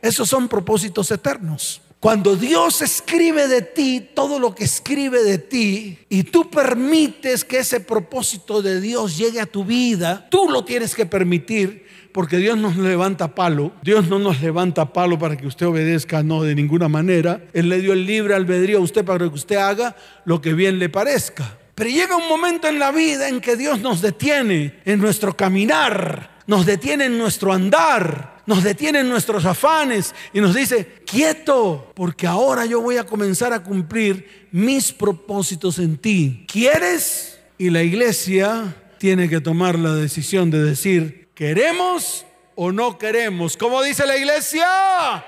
Esos 0.00 0.28
son 0.28 0.48
propósitos 0.48 1.10
eternos. 1.10 1.81
Cuando 2.02 2.34
Dios 2.34 2.82
escribe 2.82 3.46
de 3.46 3.62
ti 3.62 4.08
todo 4.12 4.40
lo 4.40 4.56
que 4.56 4.64
escribe 4.64 5.22
de 5.22 5.38
ti 5.38 6.00
y 6.08 6.24
tú 6.24 6.50
permites 6.50 7.44
que 7.44 7.58
ese 7.58 7.78
propósito 7.78 8.60
de 8.60 8.80
Dios 8.80 9.16
llegue 9.16 9.40
a 9.40 9.46
tu 9.46 9.64
vida, 9.64 10.26
tú 10.28 10.50
lo 10.50 10.64
tienes 10.64 10.96
que 10.96 11.06
permitir 11.06 11.86
porque 12.10 12.38
Dios 12.38 12.58
nos 12.58 12.76
levanta 12.76 13.36
palo. 13.36 13.70
Dios 13.84 14.08
no 14.08 14.18
nos 14.18 14.40
levanta 14.40 14.92
palo 14.92 15.16
para 15.16 15.36
que 15.36 15.46
usted 15.46 15.64
obedezca, 15.64 16.24
no, 16.24 16.42
de 16.42 16.56
ninguna 16.56 16.88
manera. 16.88 17.40
Él 17.52 17.68
le 17.68 17.80
dio 17.80 17.92
el 17.92 18.04
libre 18.04 18.34
albedrío 18.34 18.78
a 18.78 18.82
usted 18.82 19.04
para 19.04 19.28
que 19.28 19.34
usted 19.36 19.54
haga 19.54 19.94
lo 20.24 20.40
que 20.40 20.54
bien 20.54 20.80
le 20.80 20.88
parezca. 20.88 21.56
Pero 21.76 21.88
llega 21.88 22.16
un 22.16 22.28
momento 22.28 22.66
en 22.66 22.80
la 22.80 22.90
vida 22.90 23.28
en 23.28 23.40
que 23.40 23.54
Dios 23.54 23.80
nos 23.80 24.02
detiene 24.02 24.80
en 24.84 24.98
nuestro 24.98 25.36
caminar, 25.36 26.40
nos 26.48 26.66
detiene 26.66 27.04
en 27.04 27.16
nuestro 27.16 27.52
andar 27.52 28.31
nos 28.46 28.64
detienen 28.64 29.08
nuestros 29.08 29.44
afanes 29.44 30.14
y 30.32 30.40
nos 30.40 30.54
dice, 30.54 31.02
quieto, 31.06 31.92
porque 31.94 32.26
ahora 32.26 32.66
yo 32.66 32.80
voy 32.80 32.96
a 32.96 33.04
comenzar 33.04 33.52
a 33.52 33.62
cumplir 33.62 34.48
mis 34.50 34.92
propósitos 34.92 35.78
en 35.78 35.96
ti. 35.96 36.44
¿Quieres? 36.50 37.40
Y 37.58 37.70
la 37.70 37.82
iglesia 37.82 38.74
tiene 38.98 39.28
que 39.28 39.40
tomar 39.40 39.78
la 39.78 39.94
decisión 39.94 40.50
de 40.50 40.62
decir, 40.62 41.28
¿queremos 41.34 42.26
o 42.54 42.72
no 42.72 42.98
queremos? 42.98 43.56
¿Cómo 43.56 43.82
dice 43.82 44.06
la 44.06 44.16
iglesia? 44.16 45.24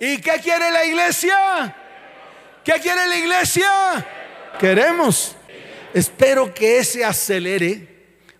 ¿Y 0.00 0.18
qué 0.18 0.32
quiere 0.42 0.70
la 0.70 0.86
iglesia? 0.86 1.76
¿Qué 2.64 2.72
quiere 2.80 3.06
la 3.06 3.16
iglesia? 3.16 4.06
Queremos. 4.58 5.36
Espero 5.92 6.52
que 6.54 6.78
ese 6.78 7.04
acelere 7.04 7.88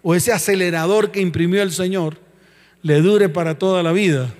o 0.03 0.15
ese 0.15 0.33
acelerador 0.33 1.11
que 1.11 1.21
imprimió 1.21 1.63
el 1.63 1.73
Señor 1.73 2.28
le 2.83 3.01
dure 3.01 3.29
para 3.29 3.59
toda 3.59 3.83
la 3.83 3.93
vida, 3.93 4.33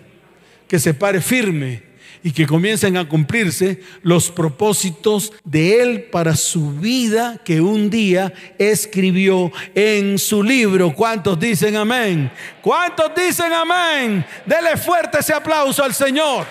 que 0.69 0.79
se 0.79 0.95
pare 0.95 1.21
firme 1.21 1.89
y 2.23 2.33
que 2.33 2.47
comiencen 2.47 2.97
a 2.97 3.09
cumplirse 3.09 3.81
los 4.03 4.31
propósitos 4.31 5.33
de 5.45 5.81
Él 5.81 6.03
para 6.05 6.37
su 6.37 6.73
vida 6.73 7.41
que 7.45 7.61
un 7.61 7.91
día 7.91 8.33
escribió 8.59 9.53
en 9.75 10.19
su 10.19 10.43
libro. 10.43 10.93
¿Cuántos 10.95 11.39
dicen 11.39 11.77
amén? 11.77 12.31
¿Cuántos 12.61 13.15
dicen 13.15 13.53
amén? 13.53 14.25
Dele 14.45 14.77
fuerte 14.77 15.19
ese 15.19 15.33
aplauso 15.33 15.83
al 15.85 15.95
Señor. 15.95 16.47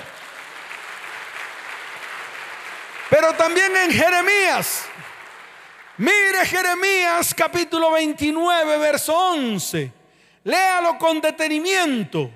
Pero 3.10 3.34
también 3.34 3.72
en 3.76 3.92
Jeremías. 3.92 4.86
Mire 5.98 6.46
Jeremías 6.46 7.34
capítulo 7.34 7.92
29, 7.92 8.78
verso 8.78 9.14
11. 9.16 9.97
Léalo 10.48 10.98
con 10.98 11.20
detenimiento. 11.20 12.32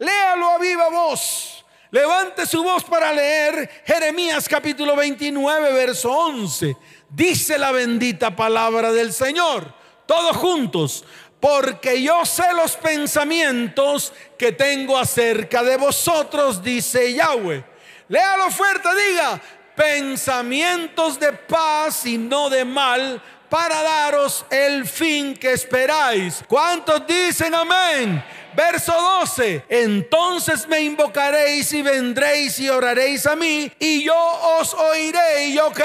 Léalo 0.00 0.50
a 0.50 0.58
viva 0.58 0.88
voz. 0.88 1.64
Levante 1.92 2.44
su 2.44 2.60
voz 2.60 2.82
para 2.82 3.12
leer 3.12 3.84
Jeremías 3.86 4.48
capítulo 4.48 4.96
29, 4.96 5.72
verso 5.72 6.10
11. 6.10 6.76
Dice 7.08 7.58
la 7.58 7.70
bendita 7.70 8.34
palabra 8.34 8.90
del 8.90 9.12
Señor. 9.12 9.72
Todos 10.06 10.36
juntos. 10.38 11.04
Porque 11.38 12.02
yo 12.02 12.26
sé 12.26 12.52
los 12.52 12.76
pensamientos 12.76 14.12
que 14.36 14.50
tengo 14.50 14.98
acerca 14.98 15.62
de 15.62 15.76
vosotros, 15.76 16.64
dice 16.64 17.14
Yahweh. 17.14 17.64
Léalo 18.08 18.50
fuerte, 18.50 18.88
diga, 19.08 19.40
pensamientos 19.76 21.20
de 21.20 21.32
paz 21.32 22.06
y 22.06 22.18
no 22.18 22.50
de 22.50 22.64
mal 22.64 23.22
para 23.52 23.82
daros 23.82 24.46
el 24.48 24.88
fin 24.88 25.36
que 25.36 25.52
esperáis. 25.52 26.42
¿Cuántos 26.48 27.06
dicen 27.06 27.54
amén? 27.54 28.24
Verso 28.54 28.94
12, 28.94 29.66
entonces 29.68 30.66
me 30.66 30.80
invocaréis 30.80 31.70
y 31.74 31.82
vendréis 31.82 32.58
y 32.60 32.70
oraréis 32.70 33.26
a 33.26 33.36
mí 33.36 33.70
y 33.78 34.04
yo 34.04 34.16
os 34.58 34.72
oiré. 34.72 35.48
¿Y 35.48 35.54
yo 35.56 35.70
qué? 35.70 35.84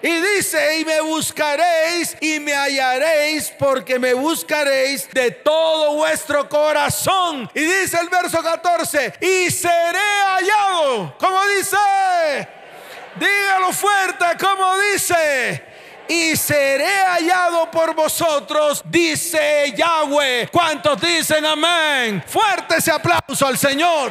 Y 0.00 0.20
dice, 0.36 0.78
y 0.78 0.86
me 0.86 1.02
buscaréis 1.02 2.16
y 2.22 2.40
me 2.40 2.54
hallaréis 2.54 3.52
porque 3.58 3.98
me 3.98 4.14
buscaréis 4.14 5.06
de 5.10 5.32
todo 5.32 5.96
vuestro 5.96 6.48
corazón. 6.48 7.50
Y 7.52 7.60
dice 7.60 7.98
el 8.00 8.08
verso 8.08 8.42
14, 8.42 9.12
y 9.20 9.50
seré 9.50 9.98
hallado. 10.28 11.14
Como 11.18 11.46
dice? 11.48 11.76
Dígalo 13.16 13.70
fuerte, 13.74 14.24
como 14.40 14.78
dice 14.78 15.68
y 16.10 16.34
seré 16.34 17.04
hallado 17.06 17.70
por 17.70 17.94
vosotros, 17.94 18.82
dice 18.84 19.72
Yahweh. 19.76 20.48
¿Cuántos 20.50 21.00
dicen 21.00 21.46
amén? 21.46 22.20
Fuerte 22.26 22.78
ese 22.78 22.90
aplauso 22.90 23.46
al 23.46 23.56
Señor. 23.56 24.10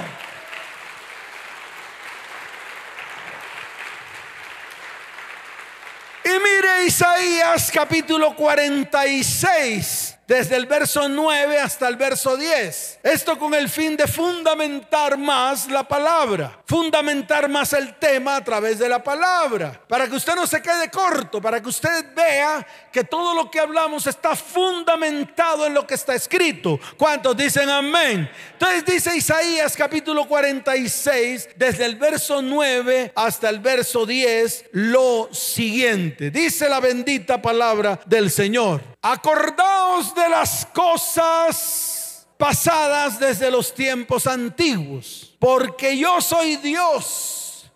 Y 6.24 6.30
mire 6.30 6.86
Isaías 6.86 7.70
capítulo 7.70 8.34
46 8.34 10.19
desde 10.30 10.58
el 10.58 10.68
verso 10.68 11.10
9 11.10 11.58
hasta 11.58 11.88
el 11.88 11.96
verso 11.96 12.38
10. 12.38 13.00
Esto 13.02 13.40
con 13.40 13.56
el 13.56 13.68
fin 13.68 13.98
de 13.98 14.06
fundamentar 14.06 15.18
más 15.18 15.68
la 15.72 15.84
palabra, 15.84 16.62
fundamentar 16.68 17.50
más 17.50 17.74
el 17.74 17.96
tema 17.96 18.36
a 18.36 18.44
través 18.44 18.78
de 18.78 18.88
la 18.88 19.04
palabra, 19.04 19.82
para 19.88 20.08
que 20.08 20.16
usted 20.16 20.36
no 20.36 20.46
se 20.46 20.62
quede 20.62 20.92
corto, 20.92 21.42
para 21.42 21.60
que 21.60 21.70
usted 21.70 22.14
vea 22.16 22.66
que 22.94 23.04
todo 23.04 23.34
lo 23.34 23.50
que 23.50 23.60
hablamos 23.60 24.06
está 24.06 24.36
fundamentado 24.36 25.66
en 25.66 25.74
lo 25.74 25.88
que 25.88 25.96
está 25.96 26.14
escrito. 26.14 26.80
¿Cuántos 26.96 27.36
dicen 27.36 27.68
amén? 27.68 28.30
Entonces 28.54 28.86
dice 28.86 29.18
Isaías 29.18 29.76
capítulo 29.76 30.28
46, 30.28 31.50
desde 31.56 31.86
el 31.86 31.96
verso 31.96 32.44
9 32.44 33.14
hasta 33.16 33.50
el 33.50 33.60
verso 33.62 34.06
10, 34.06 34.66
lo 34.74 35.30
siguiente. 35.32 36.30
Dice 36.30 36.70
la 36.70 36.80
bendita 36.80 37.42
palabra 37.42 38.00
del 38.06 38.30
Señor. 38.30 38.99
Acordaos 39.02 40.14
de 40.14 40.28
las 40.28 40.66
cosas 40.66 42.28
pasadas 42.38 43.20
desde 43.20 43.50
los 43.50 43.74
tiempos 43.74 44.28
antiguos, 44.28 45.36
porque 45.40 45.98
yo 45.98 46.20
soy 46.20 46.58
Dios 46.58 47.70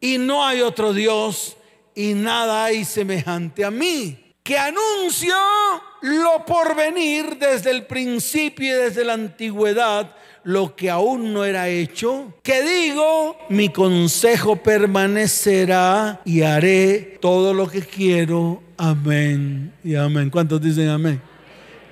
y 0.00 0.18
no 0.18 0.46
hay 0.46 0.60
otro 0.60 0.92
Dios 0.92 1.56
y 1.94 2.14
nada 2.14 2.64
hay 2.64 2.84
semejante 2.84 3.64
a 3.64 3.70
mí, 3.70 4.34
que 4.42 4.58
anuncio 4.58 5.34
lo 6.02 6.44
por 6.44 6.76
venir 6.76 7.38
desde 7.38 7.70
el 7.70 7.86
principio 7.86 8.66
y 8.68 8.82
desde 8.82 9.04
la 9.04 9.14
antigüedad, 9.14 10.14
lo 10.44 10.76
que 10.76 10.90
aún 10.90 11.32
no 11.32 11.44
era 11.44 11.68
hecho, 11.68 12.34
que 12.42 12.62
digo, 12.62 13.36
mi 13.50 13.70
consejo 13.70 14.56
permanecerá 14.56 16.20
y 16.24 16.42
haré 16.42 17.18
todo 17.20 17.52
lo 17.54 17.68
que 17.68 17.80
quiero 17.82 18.62
Amén 18.80 19.72
y 19.82 19.96
amén. 19.96 20.30
¿Cuántos 20.30 20.62
dicen 20.62 20.88
amén? 20.88 21.20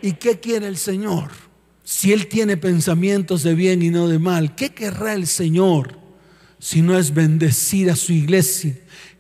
¿Y 0.01 0.13
qué 0.13 0.39
quiere 0.39 0.69
el 0.69 0.77
Señor? 0.77 1.33
Si 1.83 2.13
Él 2.13 2.29
tiene 2.29 2.57
pensamientos 2.57 3.43
de 3.43 3.55
bien 3.55 3.83
y 3.83 3.91
no 3.91 4.07
de 4.07 4.21
mal, 4.21 4.55
¿qué 4.55 4.71
querrá 4.71 5.13
el 5.15 5.27
Señor 5.27 5.99
si 6.61 6.83
no 6.83 6.97
es 6.97 7.13
bendecir 7.13 7.91
a 7.91 7.97
su 7.97 8.13
iglesia? 8.13 8.77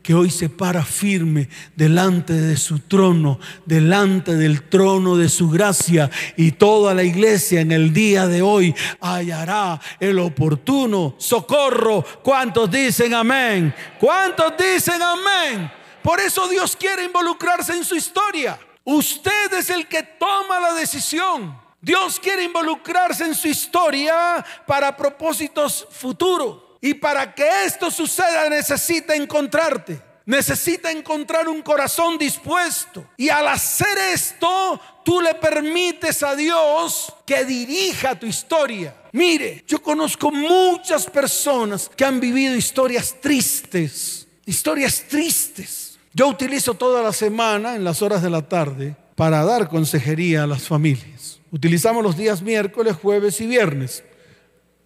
Que 0.06 0.14
hoy 0.14 0.30
se 0.30 0.48
para 0.48 0.84
firme 0.84 1.48
delante 1.74 2.32
de 2.32 2.56
su 2.56 2.78
trono, 2.78 3.40
delante 3.64 4.36
del 4.36 4.62
trono 4.68 5.16
de 5.16 5.28
su 5.28 5.50
gracia, 5.50 6.08
y 6.36 6.52
toda 6.52 6.94
la 6.94 7.02
iglesia 7.02 7.60
en 7.60 7.72
el 7.72 7.92
día 7.92 8.28
de 8.28 8.40
hoy 8.40 8.72
hallará 9.00 9.80
el 9.98 10.20
oportuno 10.20 11.16
socorro. 11.18 12.04
¿Cuántos 12.22 12.70
dicen 12.70 13.14
amén? 13.14 13.74
¿Cuántos 13.98 14.52
dicen 14.56 15.02
amén? 15.02 15.72
Por 16.04 16.20
eso 16.20 16.46
Dios 16.46 16.76
quiere 16.76 17.02
involucrarse 17.02 17.72
en 17.72 17.82
su 17.82 17.96
historia. 17.96 18.60
Usted 18.84 19.54
es 19.58 19.70
el 19.70 19.88
que 19.88 20.04
toma 20.04 20.60
la 20.60 20.74
decisión. 20.74 21.58
Dios 21.80 22.20
quiere 22.20 22.44
involucrarse 22.44 23.24
en 23.24 23.34
su 23.34 23.48
historia 23.48 24.46
para 24.68 24.96
propósitos 24.96 25.84
futuros. 25.90 26.65
Y 26.80 26.94
para 26.94 27.34
que 27.34 27.64
esto 27.64 27.90
suceda 27.90 28.48
necesita 28.48 29.14
encontrarte. 29.14 30.00
Necesita 30.24 30.90
encontrar 30.90 31.48
un 31.48 31.62
corazón 31.62 32.18
dispuesto. 32.18 33.06
Y 33.16 33.28
al 33.28 33.46
hacer 33.46 33.96
esto, 34.12 34.80
tú 35.04 35.20
le 35.20 35.34
permites 35.34 36.22
a 36.22 36.34
Dios 36.34 37.12
que 37.24 37.44
dirija 37.44 38.18
tu 38.18 38.26
historia. 38.26 38.94
Mire, 39.12 39.64
yo 39.66 39.80
conozco 39.80 40.32
muchas 40.32 41.06
personas 41.06 41.90
que 41.96 42.04
han 42.04 42.18
vivido 42.18 42.56
historias 42.56 43.14
tristes. 43.20 44.26
Historias 44.44 45.04
tristes 45.08 45.86
yo 46.16 46.28
utilizo 46.28 46.72
toda 46.72 47.02
la 47.02 47.12
semana, 47.12 47.76
en 47.76 47.84
las 47.84 48.00
horas 48.00 48.22
de 48.22 48.30
la 48.30 48.40
tarde, 48.40 48.96
para 49.16 49.44
dar 49.44 49.68
consejería 49.68 50.44
a 50.44 50.46
las 50.46 50.62
familias. 50.62 51.40
Utilizamos 51.50 52.02
los 52.02 52.16
días 52.16 52.40
miércoles, 52.40 52.96
jueves 52.96 53.38
y 53.42 53.46
viernes. 53.46 54.02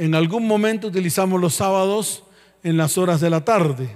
En 0.01 0.15
algún 0.15 0.47
momento 0.47 0.87
utilizamos 0.87 1.39
los 1.39 1.57
sábados 1.57 2.23
en 2.63 2.79
las 2.79 2.97
horas 2.97 3.21
de 3.21 3.29
la 3.29 3.45
tarde. 3.45 3.95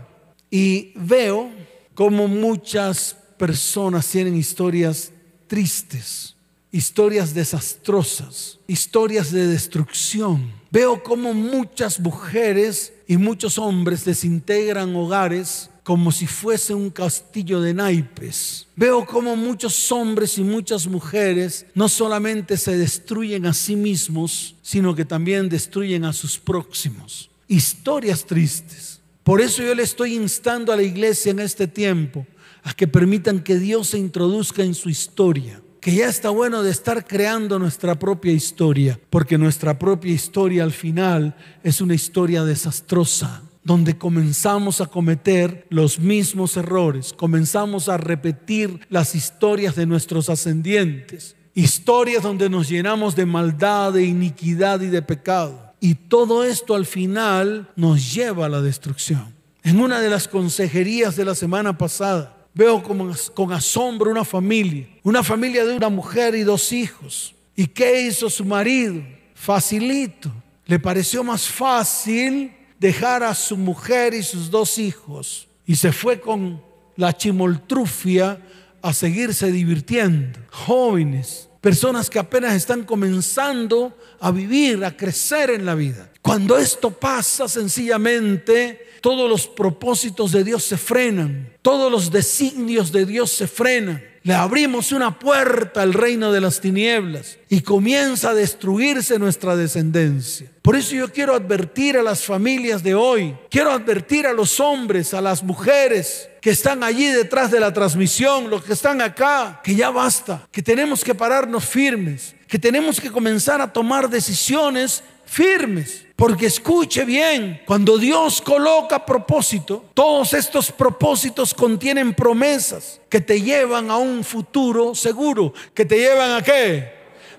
Y 0.50 0.92
veo 0.96 1.48
como 1.94 2.28
muchas 2.28 3.16
personas 3.38 4.06
tienen 4.08 4.36
historias 4.36 5.12
tristes, 5.46 6.36
historias 6.70 7.32
desastrosas, 7.32 8.58
historias 8.66 9.32
de 9.32 9.46
destrucción. 9.46 10.52
Veo 10.70 11.02
como 11.02 11.32
muchas 11.32 11.98
mujeres 11.98 12.92
y 13.08 13.16
muchos 13.16 13.56
hombres 13.56 14.04
desintegran 14.04 14.94
hogares 14.94 15.70
como 15.84 16.10
si 16.10 16.26
fuese 16.26 16.72
un 16.72 16.88
castillo 16.88 17.60
de 17.60 17.74
naipes. 17.74 18.66
Veo 18.74 19.04
como 19.04 19.36
muchos 19.36 19.92
hombres 19.92 20.38
y 20.38 20.42
muchas 20.42 20.86
mujeres 20.86 21.66
no 21.74 21.90
solamente 21.90 22.56
se 22.56 22.76
destruyen 22.76 23.44
a 23.44 23.52
sí 23.52 23.76
mismos, 23.76 24.56
sino 24.62 24.94
que 24.94 25.04
también 25.04 25.50
destruyen 25.50 26.06
a 26.06 26.14
sus 26.14 26.38
próximos. 26.38 27.30
Historias 27.46 28.24
tristes. 28.24 29.00
Por 29.22 29.42
eso 29.42 29.62
yo 29.62 29.74
le 29.74 29.82
estoy 29.82 30.14
instando 30.14 30.72
a 30.72 30.76
la 30.76 30.82
iglesia 30.82 31.30
en 31.30 31.40
este 31.40 31.66
tiempo 31.66 32.26
a 32.62 32.72
que 32.72 32.88
permitan 32.88 33.40
que 33.40 33.58
Dios 33.58 33.88
se 33.88 33.98
introduzca 33.98 34.62
en 34.62 34.74
su 34.74 34.88
historia. 34.88 35.60
Que 35.82 35.94
ya 35.94 36.08
está 36.08 36.30
bueno 36.30 36.62
de 36.62 36.70
estar 36.70 37.06
creando 37.06 37.58
nuestra 37.58 37.98
propia 37.98 38.32
historia, 38.32 38.98
porque 39.10 39.36
nuestra 39.36 39.78
propia 39.78 40.14
historia 40.14 40.64
al 40.64 40.72
final 40.72 41.36
es 41.62 41.82
una 41.82 41.94
historia 41.94 42.42
desastrosa 42.42 43.42
donde 43.64 43.96
comenzamos 43.96 44.80
a 44.80 44.86
cometer 44.86 45.66
los 45.70 45.98
mismos 45.98 46.56
errores, 46.56 47.14
comenzamos 47.14 47.88
a 47.88 47.96
repetir 47.96 48.80
las 48.90 49.14
historias 49.14 49.74
de 49.74 49.86
nuestros 49.86 50.28
ascendientes, 50.28 51.34
historias 51.54 52.22
donde 52.22 52.50
nos 52.50 52.68
llenamos 52.68 53.16
de 53.16 53.26
maldad, 53.26 53.94
de 53.94 54.04
iniquidad 54.04 54.80
y 54.82 54.88
de 54.88 55.02
pecado. 55.02 55.72
Y 55.80 55.94
todo 55.94 56.44
esto 56.44 56.74
al 56.74 56.86
final 56.86 57.70
nos 57.74 58.14
lleva 58.14 58.46
a 58.46 58.50
la 58.50 58.60
destrucción. 58.60 59.34
En 59.62 59.80
una 59.80 60.00
de 60.00 60.10
las 60.10 60.28
consejerías 60.28 61.16
de 61.16 61.24
la 61.24 61.34
semana 61.34 61.76
pasada, 61.76 62.36
veo 62.52 62.82
con 62.82 63.52
asombro 63.52 64.10
una 64.10 64.24
familia, 64.24 64.86
una 65.02 65.22
familia 65.22 65.64
de 65.64 65.76
una 65.76 65.88
mujer 65.88 66.34
y 66.34 66.42
dos 66.42 66.70
hijos. 66.72 67.34
¿Y 67.56 67.66
qué 67.66 68.02
hizo 68.02 68.28
su 68.28 68.44
marido? 68.44 69.02
Facilito. 69.34 70.30
Le 70.66 70.78
pareció 70.78 71.24
más 71.24 71.46
fácil 71.46 72.52
dejar 72.84 73.22
a 73.22 73.34
su 73.34 73.56
mujer 73.56 74.12
y 74.12 74.22
sus 74.22 74.50
dos 74.50 74.76
hijos 74.76 75.48
y 75.64 75.74
se 75.74 75.90
fue 75.90 76.20
con 76.20 76.62
la 76.96 77.16
chimoltrufia 77.16 78.38
a 78.82 78.92
seguirse 78.92 79.50
divirtiendo. 79.50 80.38
Jóvenes, 80.50 81.48
personas 81.62 82.10
que 82.10 82.18
apenas 82.18 82.52
están 82.52 82.84
comenzando 82.84 83.96
a 84.20 84.30
vivir, 84.30 84.84
a 84.84 84.94
crecer 84.94 85.48
en 85.48 85.64
la 85.64 85.74
vida. 85.74 86.12
Cuando 86.20 86.58
esto 86.58 86.90
pasa, 86.90 87.48
sencillamente, 87.48 88.86
todos 89.00 89.30
los 89.30 89.46
propósitos 89.46 90.32
de 90.32 90.44
Dios 90.44 90.62
se 90.62 90.76
frenan, 90.76 91.54
todos 91.62 91.90
los 91.90 92.10
designios 92.10 92.92
de 92.92 93.06
Dios 93.06 93.30
se 93.30 93.46
frenan. 93.46 94.04
Le 94.24 94.32
abrimos 94.32 94.90
una 94.90 95.18
puerta 95.18 95.82
al 95.82 95.92
reino 95.92 96.32
de 96.32 96.40
las 96.40 96.58
tinieblas 96.58 97.36
y 97.50 97.60
comienza 97.60 98.30
a 98.30 98.34
destruirse 98.34 99.18
nuestra 99.18 99.54
descendencia. 99.54 100.50
Por 100.62 100.76
eso 100.76 100.94
yo 100.94 101.12
quiero 101.12 101.34
advertir 101.34 101.98
a 101.98 102.02
las 102.02 102.24
familias 102.24 102.82
de 102.82 102.94
hoy, 102.94 103.36
quiero 103.50 103.70
advertir 103.70 104.26
a 104.26 104.32
los 104.32 104.60
hombres, 104.60 105.12
a 105.12 105.20
las 105.20 105.42
mujeres 105.42 106.30
que 106.40 106.50
están 106.50 106.82
allí 106.82 107.06
detrás 107.06 107.50
de 107.50 107.60
la 107.60 107.74
transmisión, 107.74 108.48
los 108.48 108.64
que 108.64 108.72
están 108.72 109.02
acá, 109.02 109.60
que 109.62 109.74
ya 109.74 109.90
basta, 109.90 110.48
que 110.50 110.62
tenemos 110.62 111.04
que 111.04 111.14
pararnos 111.14 111.66
firmes, 111.66 112.33
que 112.48 112.58
tenemos 112.58 113.00
que 113.00 113.10
comenzar 113.10 113.60
a 113.60 113.72
tomar 113.72 114.08
decisiones 114.08 115.02
firmes. 115.24 116.04
Porque 116.16 116.46
escuche 116.46 117.04
bien, 117.04 117.60
cuando 117.66 117.98
Dios 117.98 118.40
coloca 118.40 119.04
propósito, 119.04 119.84
todos 119.94 120.32
estos 120.32 120.70
propósitos 120.70 121.52
contienen 121.52 122.14
promesas 122.14 123.00
que 123.08 123.20
te 123.20 123.40
llevan 123.40 123.90
a 123.90 123.96
un 123.96 124.22
futuro 124.22 124.94
seguro. 124.94 125.52
¿Que 125.74 125.84
te 125.84 125.98
llevan 125.98 126.32
a 126.32 126.42
qué? 126.42 126.92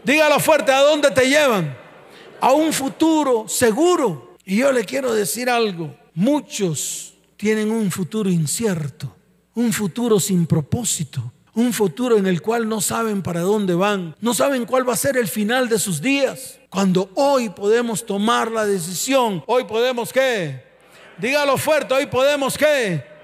Dígalo 0.03 0.39
fuerte, 0.39 0.73
¿a 0.73 0.81
dónde 0.81 1.09
te 1.11 1.27
llevan? 1.29 1.75
A 2.41 2.51
un 2.51 2.73
futuro 2.73 3.47
seguro. 3.47 4.35
Y 4.43 4.57
yo 4.57 4.71
le 4.73 4.83
quiero 4.83 5.13
decir 5.13 5.49
algo, 5.49 5.95
muchos 6.13 7.13
tienen 7.37 7.71
un 7.71 7.89
futuro 7.89 8.29
incierto, 8.29 9.15
un 9.55 9.71
futuro 9.71 10.19
sin 10.19 10.45
propósito, 10.45 11.31
un 11.55 11.73
futuro 11.73 12.17
en 12.17 12.27
el 12.27 12.41
cual 12.41 12.67
no 12.67 12.81
saben 12.81 13.23
para 13.23 13.39
dónde 13.39 13.73
van, 13.73 14.15
no 14.19 14.33
saben 14.33 14.65
cuál 14.65 14.87
va 14.87 14.93
a 14.93 14.97
ser 14.97 15.17
el 15.17 15.27
final 15.27 15.69
de 15.69 15.79
sus 15.79 16.01
días. 16.01 16.59
Cuando 16.69 17.09
hoy 17.15 17.49
podemos 17.49 18.05
tomar 18.05 18.51
la 18.51 18.65
decisión, 18.65 19.43
hoy 19.47 19.63
podemos 19.63 20.11
qué? 20.11 20.63
Dígalo 21.17 21.57
fuerte, 21.57 21.93
hoy 21.93 22.05
podemos 22.07 22.57
qué? 22.57 23.15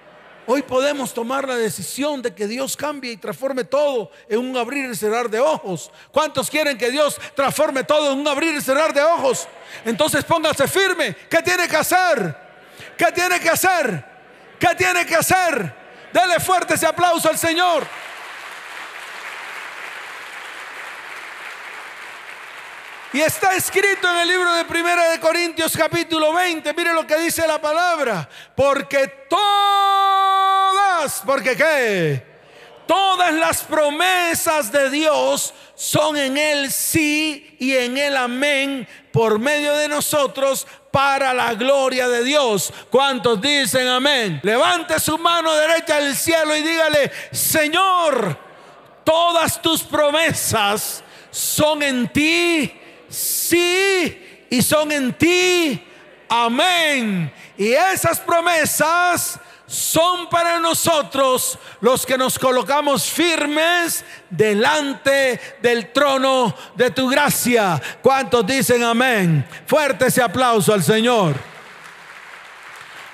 Hoy 0.48 0.64
podemos 0.64 1.14
tomar 1.14 1.48
la 1.48 1.56
decisión 1.56 2.22
de 2.22 2.34
que 2.34 2.48
Dios 2.48 2.76
cambie 2.76 3.12
y 3.12 3.18
transforme 3.18 3.64
todo 3.64 4.12
en 4.28 4.40
un 4.40 4.58
abrir 4.58 4.90
y 4.90 4.96
cerrar 4.96 5.30
de 5.30 5.40
ojos. 5.40 5.92
¿Cuántos 6.12 6.50
quieren 6.50 6.78
que 6.78 6.90
Dios 6.90 7.20
transforme 7.36 7.84
todo 7.84 8.12
en 8.12 8.20
un 8.20 8.28
abrir 8.28 8.56
y 8.56 8.62
cerrar 8.62 8.94
de 8.94 9.04
ojos? 9.04 9.48
Entonces 9.86 10.24
póngase 10.24 10.68
firme. 10.68 11.16
¿Qué 11.30 11.42
tiene 11.44 11.68
que 11.68 11.76
hacer? 11.76 12.36
¿Qué 12.98 13.12
tiene 13.14 13.40
que 13.40 13.50
hacer? 13.50 14.06
¿Qué 14.58 14.70
tiene 14.78 15.06
que 15.06 15.16
hacer? 15.16 15.76
Dele 16.12 16.40
fuerte 16.40 16.74
ese 16.74 16.88
aplauso 16.88 17.30
al 17.30 17.38
Señor. 17.38 17.86
Y 23.14 23.20
está 23.20 23.54
escrito 23.58 24.10
en 24.10 24.20
el 24.20 24.28
libro 24.30 24.54
de 24.54 24.64
Primera 24.64 25.10
de 25.10 25.20
Corintios 25.20 25.76
capítulo 25.76 26.32
20, 26.34 26.74
mire 26.74 26.94
lo 26.94 27.06
que 27.06 27.18
dice 27.18 27.46
la 27.46 27.60
palabra, 27.60 28.30
porque 28.56 29.26
todas, 29.30 31.22
porque 31.26 31.58
qué? 31.58 32.26
Todas 32.88 33.34
las 33.34 33.64
promesas 33.64 34.72
de 34.72 34.90
Dios 34.90 35.54
son 35.76 36.16
en 36.16 36.38
el 36.38 36.72
sí 36.72 37.58
y 37.60 37.76
en 37.76 37.98
el 37.98 38.16
amén 38.16 38.88
por 39.12 39.40
medio 39.40 39.76
de 39.76 39.90
nosotros 39.90 40.66
para 40.90 41.34
la 41.34 41.54
gloria 41.56 42.08
de 42.08 42.24
Dios. 42.24 42.72
¿Cuántos 42.90 43.42
dicen 43.42 43.90
amén? 43.90 44.40
Levante 44.42 44.98
su 45.02 45.18
mano 45.18 45.54
derecha 45.54 45.98
al 45.98 46.16
cielo 46.16 46.56
y 46.56 46.62
dígale, 46.62 47.12
Señor, 47.34 48.38
todas 49.04 49.62
tus 49.62 49.84
promesas 49.84 51.04
son 51.30 51.84
en 51.84 52.08
ti 52.08 52.78
sí 53.12 54.48
y 54.50 54.62
son 54.62 54.92
en 54.92 55.14
ti. 55.14 55.82
Amén. 56.28 57.32
Y 57.58 57.74
esas 57.74 58.20
promesas 58.20 59.40
son 59.72 60.28
para 60.30 60.60
nosotros 60.60 61.58
los 61.80 62.06
que 62.06 62.18
nos 62.18 62.38
colocamos 62.38 63.06
firmes 63.06 64.04
delante 64.30 65.40
del 65.62 65.94
trono 65.94 66.54
de 66.76 66.92
tu 66.92 67.08
gracia. 67.08 67.82
¿Cuántos 68.02 68.46
dicen 68.46 68.84
amén? 68.84 69.48
Fuerte 69.66 70.08
ese 70.08 70.22
aplauso 70.22 70.74
al 70.74 70.84
Señor. 70.84 71.36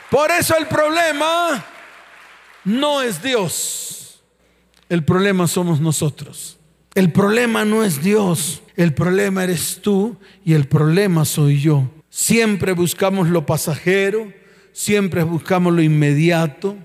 Por 0.10 0.32
eso 0.32 0.58
el 0.58 0.68
problema 0.68 1.64
no 2.64 3.02
es 3.02 3.22
Dios. 3.22 4.22
El 4.90 5.04
problema 5.04 5.48
somos 5.48 5.80
nosotros. 5.80 6.57
El 6.98 7.12
problema 7.12 7.64
no 7.64 7.84
es 7.84 8.02
Dios. 8.02 8.64
El 8.76 8.92
problema 8.96 9.44
eres 9.44 9.82
tú 9.84 10.18
y 10.44 10.54
el 10.54 10.68
problema 10.68 11.26
soy 11.26 11.62
yo. 11.62 11.92
Siempre 12.10 12.72
buscamos 12.72 13.30
lo 13.30 13.46
pasajero, 13.46 14.34
siempre 14.72 15.22
buscamos 15.22 15.76
lo 15.76 15.84
inmediato 15.84 16.76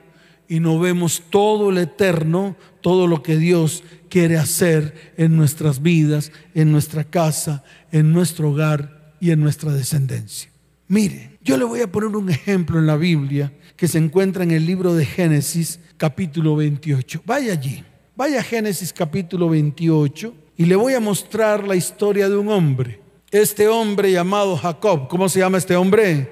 y 0.51 0.61
no 0.61 0.79
vemos 0.79 1.23
todo 1.31 1.71
lo 1.71 1.81
eterno, 1.81 2.57
todo 2.83 3.07
lo 3.07 3.23
que 3.23 3.39
Dios 3.39 3.85
quiere 4.11 4.37
hacer 4.37 5.15
en 5.17 5.35
nuestras 5.35 5.81
vidas, 5.81 6.31
en 6.53 6.73
nuestra 6.73 7.05
casa, 7.05 7.65
en 7.91 8.13
nuestro 8.13 8.51
hogar 8.51 9.15
y 9.19 9.31
en 9.31 9.41
nuestra 9.41 9.73
descendencia. 9.73 10.51
Mire, 10.89 11.39
yo 11.43 11.57
le 11.57 11.65
voy 11.65 11.81
a 11.81 11.91
poner 11.91 12.15
un 12.15 12.29
ejemplo 12.29 12.79
en 12.79 12.87
la 12.87 12.99
Biblia 12.99 13.51
que 13.77 13.89
se 13.89 13.97
encuentra 13.97 14.45
en 14.45 14.51
el 14.51 14.67
libro 14.67 14.93
de 14.93 15.07
Génesis 15.07 15.81
capítulo 15.97 16.55
28. 16.55 17.23
Vaya 17.25 17.55
allí, 17.55 17.83
vaya 18.15 18.41
a 18.41 18.43
Génesis 18.43 18.93
capítulo 18.93 19.49
28 19.49 20.35
y 20.57 20.65
le 20.67 20.77
voy 20.77 20.95
a 20.95 21.01
mostrar 21.01 21.67
la 21.67 21.77
historia 21.77 22.29
de 22.29 22.37
un 22.37 22.49
hombre. 22.51 23.01
Este 23.31 23.69
hombre 23.69 24.13
llamado 24.13 24.57
Jacob. 24.57 25.09
¿Cómo 25.09 25.29
se 25.29 25.41
llama 25.41 25.59
este 25.59 25.75
hombre? 25.75 26.31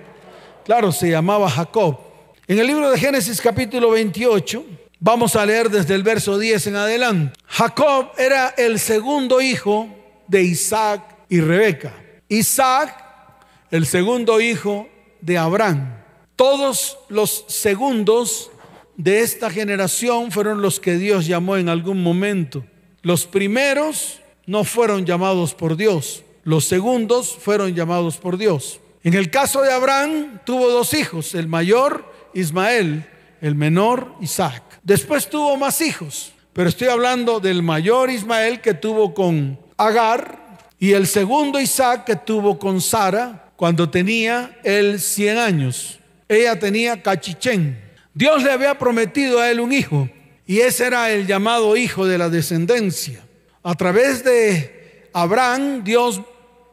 Claro, 0.65 0.93
se 0.93 1.11
llamaba 1.11 1.49
Jacob. 1.49 1.99
En 2.47 2.59
el 2.59 2.67
libro 2.67 2.91
de 2.91 2.99
Génesis 2.99 3.41
capítulo 3.41 3.91
28, 3.91 4.65
vamos 4.99 5.37
a 5.37 5.47
leer 5.47 5.71
desde 5.71 5.95
el 5.95 6.03
verso 6.03 6.39
10 6.39 6.67
en 6.67 6.77
adelante. 6.77 7.39
Jacob 7.47 8.11
era 8.19 8.55
el 8.59 8.79
segundo 8.79 9.41
hijo 9.41 9.89
de 10.27 10.43
Isaac 10.43 11.03
y 11.31 11.41
Rebeca. 11.41 11.95
Isaac, 12.29 13.05
el 13.71 13.87
segundo 13.87 14.41
hijo 14.41 14.87
de 15.23 15.39
Abraham. 15.39 15.97
Todos 16.37 16.99
los 17.09 17.47
segundos 17.49 18.51
de 19.03 19.21
esta 19.21 19.49
generación 19.49 20.31
fueron 20.31 20.61
los 20.61 20.79
que 20.79 20.99
Dios 20.99 21.27
llamó 21.27 21.57
en 21.57 21.71
algún 21.71 22.03
momento. 22.03 22.67
Los 23.01 23.25
primeros 23.25 24.21
no 24.47 24.63
fueron 24.63 25.07
llamados 25.07 25.55
por 25.55 25.79
Dios, 25.79 26.23
los 26.45 26.67
segundos 26.67 27.35
fueron 27.41 27.75
llamados 27.75 28.19
por 28.19 28.37
Dios. 28.37 28.81
En 29.03 29.15
el 29.15 29.31
caso 29.31 29.63
de 29.63 29.73
Abraham 29.73 30.41
tuvo 30.45 30.69
dos 30.69 30.93
hijos, 30.93 31.35
el 31.35 31.49
mayor 31.49 32.13
Ismael, 32.35 33.07
el 33.41 33.55
menor 33.55 34.15
Isaac. 34.21 34.63
Después 34.83 35.31
tuvo 35.31 35.57
más 35.57 35.81
hijos, 35.81 36.33
pero 36.53 36.69
estoy 36.69 36.89
hablando 36.89 37.41
del 37.41 37.63
mayor 37.63 38.11
Ismael 38.11 38.61
que 38.61 38.75
tuvo 38.75 39.15
con 39.15 39.59
Agar 39.79 40.59
y 40.79 40.93
el 40.93 41.07
segundo 41.07 41.59
Isaac 41.59 42.05
que 42.05 42.17
tuvo 42.17 42.59
con 42.59 42.83
Sara 42.83 43.51
cuando 43.57 43.89
tenía 43.89 44.59
él 44.63 45.01
100 45.01 45.39
años. 45.39 45.99
Ella 46.29 46.59
tenía 46.59 47.03
cachichén. 47.03 47.90
Dios 48.15 48.43
le 48.43 48.51
había 48.51 48.79
prometido 48.79 49.41
a 49.41 49.51
él 49.51 49.61
un 49.61 49.73
hijo 49.73 50.09
y 50.47 50.61
ese 50.61 50.87
era 50.87 51.11
el 51.11 51.27
llamado 51.27 51.77
hijo 51.77 52.07
de 52.07 52.19
la 52.19 52.29
descendencia. 52.29 53.25
A 53.63 53.75
través 53.75 54.25
de 54.25 55.09
Abraham, 55.13 55.85
Dios 55.85 56.21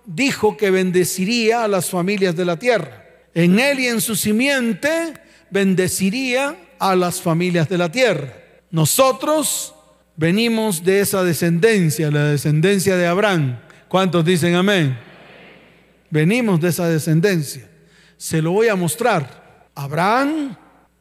dijo 0.06 0.58
que 0.58 0.72
bendeciría 0.72 1.64
a 1.64 1.68
las 1.68 1.90
familias 1.90 2.36
de 2.36 2.46
la 2.46 2.58
tierra. 2.58 3.06
En 3.34 3.60
él 3.60 3.80
y 3.80 3.88
en 3.88 4.02
su 4.02 4.16
simiente 4.16 5.14
bendeciría 5.52 6.56
a 6.80 6.96
las 6.96 7.22
familias 7.22 7.70
de 7.70 7.78
la 7.78 7.92
tierra. 7.92 8.34
Nosotros 8.72 9.76
venimos 10.16 10.84
de 10.84 11.02
esa 11.02 11.24
descendencia, 11.24 12.10
la 12.10 12.26
descendencia 12.26 12.98
de 12.98 13.06
Abraham. 13.06 13.60
¿Cuántos 13.88 14.26
dicen 14.26 14.56
amén? 14.56 14.98
Venimos 16.10 16.60
de 16.60 16.70
esa 16.70 16.88
descendencia. 16.88 17.70
Se 18.18 18.42
lo 18.42 18.52
voy 18.52 18.70
a 18.70 18.76
mostrar. 18.76 19.68
Abraham, 19.76 20.58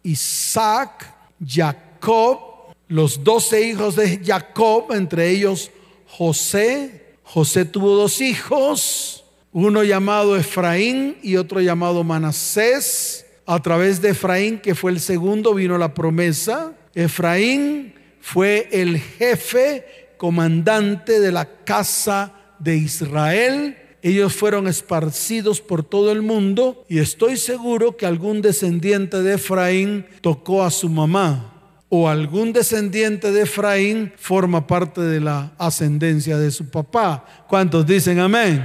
Isaac, 0.07 1.15
Jacob 1.47 2.57
los 2.89 3.25
doce 3.25 3.63
hijos 3.63 3.97
de 3.97 4.21
Jacob, 4.25 4.93
entre 4.93 5.29
ellos 5.31 5.71
José. 6.07 7.17
José 7.25 7.65
tuvo 7.65 7.97
dos 7.97 8.21
hijos, 8.21 9.25
uno 9.53 9.83
llamado 9.83 10.37
Efraín 10.37 11.17
y 11.23 11.37
otro 11.37 11.61
llamado 11.61 12.05
Manasés. 12.05 13.25
A 13.49 13.63
través 13.63 14.03
de 14.03 14.11
Efraín, 14.11 14.59
que 14.59 14.75
fue 14.75 14.91
el 14.91 15.01
segundo, 15.01 15.55
vino 15.55 15.79
la 15.79 15.95
promesa. 15.95 16.73
Efraín 16.95 17.95
fue 18.21 18.69
el 18.73 18.99
jefe 18.99 20.15
comandante 20.17 21.21
de 21.21 21.31
la 21.31 21.45
casa 21.65 22.33
de 22.59 22.77
Israel. 22.77 23.77
Ellos 24.07 24.35
fueron 24.35 24.69
esparcidos 24.69 25.61
por 25.61 25.83
todo 25.83 26.13
el 26.13 26.23
mundo 26.23 26.85
y 26.89 27.01
estoy 27.01 27.37
seguro 27.37 27.97
que 27.97 28.07
algún 28.07 28.41
descendiente 28.41 29.21
de 29.21 29.35
Efraín 29.35 30.07
tocó 30.21 30.63
a 30.63 30.71
su 30.71 30.89
mamá 30.89 31.81
o 31.89 32.09
algún 32.09 32.53
descendiente 32.53 33.33
de 33.33 33.43
Efraín 33.43 34.13
forma 34.17 34.69
parte 34.69 35.01
de 35.01 35.19
la 35.19 35.51
ascendencia 35.59 36.39
de 36.39 36.53
su 36.53 36.71
papá. 36.71 37.25
¿Cuántos 37.49 37.85
dicen 37.85 38.21
amén? 38.21 38.65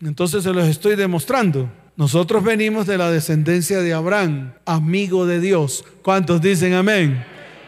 Entonces 0.00 0.42
se 0.42 0.54
los 0.54 0.66
estoy 0.66 0.96
demostrando. 0.96 1.70
Nosotros 1.94 2.42
venimos 2.42 2.86
de 2.86 2.96
la 2.96 3.10
descendencia 3.10 3.82
de 3.82 3.92
Abraham, 3.92 4.54
amigo 4.64 5.26
de 5.26 5.38
Dios. 5.38 5.84
¿Cuántos 6.00 6.40
dicen 6.40 6.72
amén? 6.72 7.26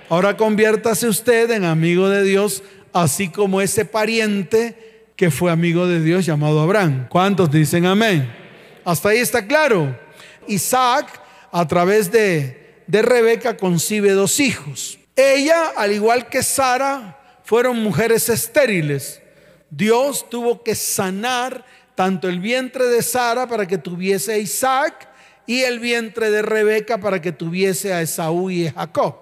Ahora 0.08 0.38
conviértase 0.38 1.06
usted 1.06 1.50
en 1.50 1.66
amigo 1.66 2.08
de 2.08 2.22
Dios, 2.22 2.62
así 2.94 3.28
como 3.28 3.60
ese 3.60 3.84
pariente 3.84 4.89
que 5.20 5.30
fue 5.30 5.50
amigo 5.52 5.86
de 5.86 6.00
Dios 6.00 6.24
llamado 6.24 6.62
Abraham. 6.62 7.06
¿Cuántos 7.10 7.50
dicen 7.50 7.84
amén? 7.84 8.26
Hasta 8.86 9.10
ahí 9.10 9.18
está 9.18 9.46
claro. 9.46 9.94
Isaac, 10.48 11.20
a 11.52 11.68
través 11.68 12.10
de, 12.10 12.82
de 12.86 13.02
Rebeca, 13.02 13.58
concibe 13.58 14.12
dos 14.12 14.40
hijos. 14.40 14.98
Ella, 15.14 15.72
al 15.76 15.92
igual 15.92 16.30
que 16.30 16.42
Sara, 16.42 17.18
fueron 17.44 17.82
mujeres 17.82 18.30
estériles. 18.30 19.20
Dios 19.68 20.26
tuvo 20.30 20.62
que 20.62 20.74
sanar 20.74 21.66
tanto 21.94 22.26
el 22.26 22.40
vientre 22.40 22.86
de 22.86 23.02
Sara 23.02 23.46
para 23.46 23.66
que 23.66 23.76
tuviese 23.76 24.32
a 24.32 24.38
Isaac 24.38 25.06
y 25.46 25.60
el 25.64 25.80
vientre 25.80 26.30
de 26.30 26.40
Rebeca 26.40 26.96
para 26.96 27.20
que 27.20 27.32
tuviese 27.32 27.92
a 27.92 28.00
Esaú 28.00 28.48
y 28.48 28.68
a 28.68 28.72
Jacob. 28.72 29.16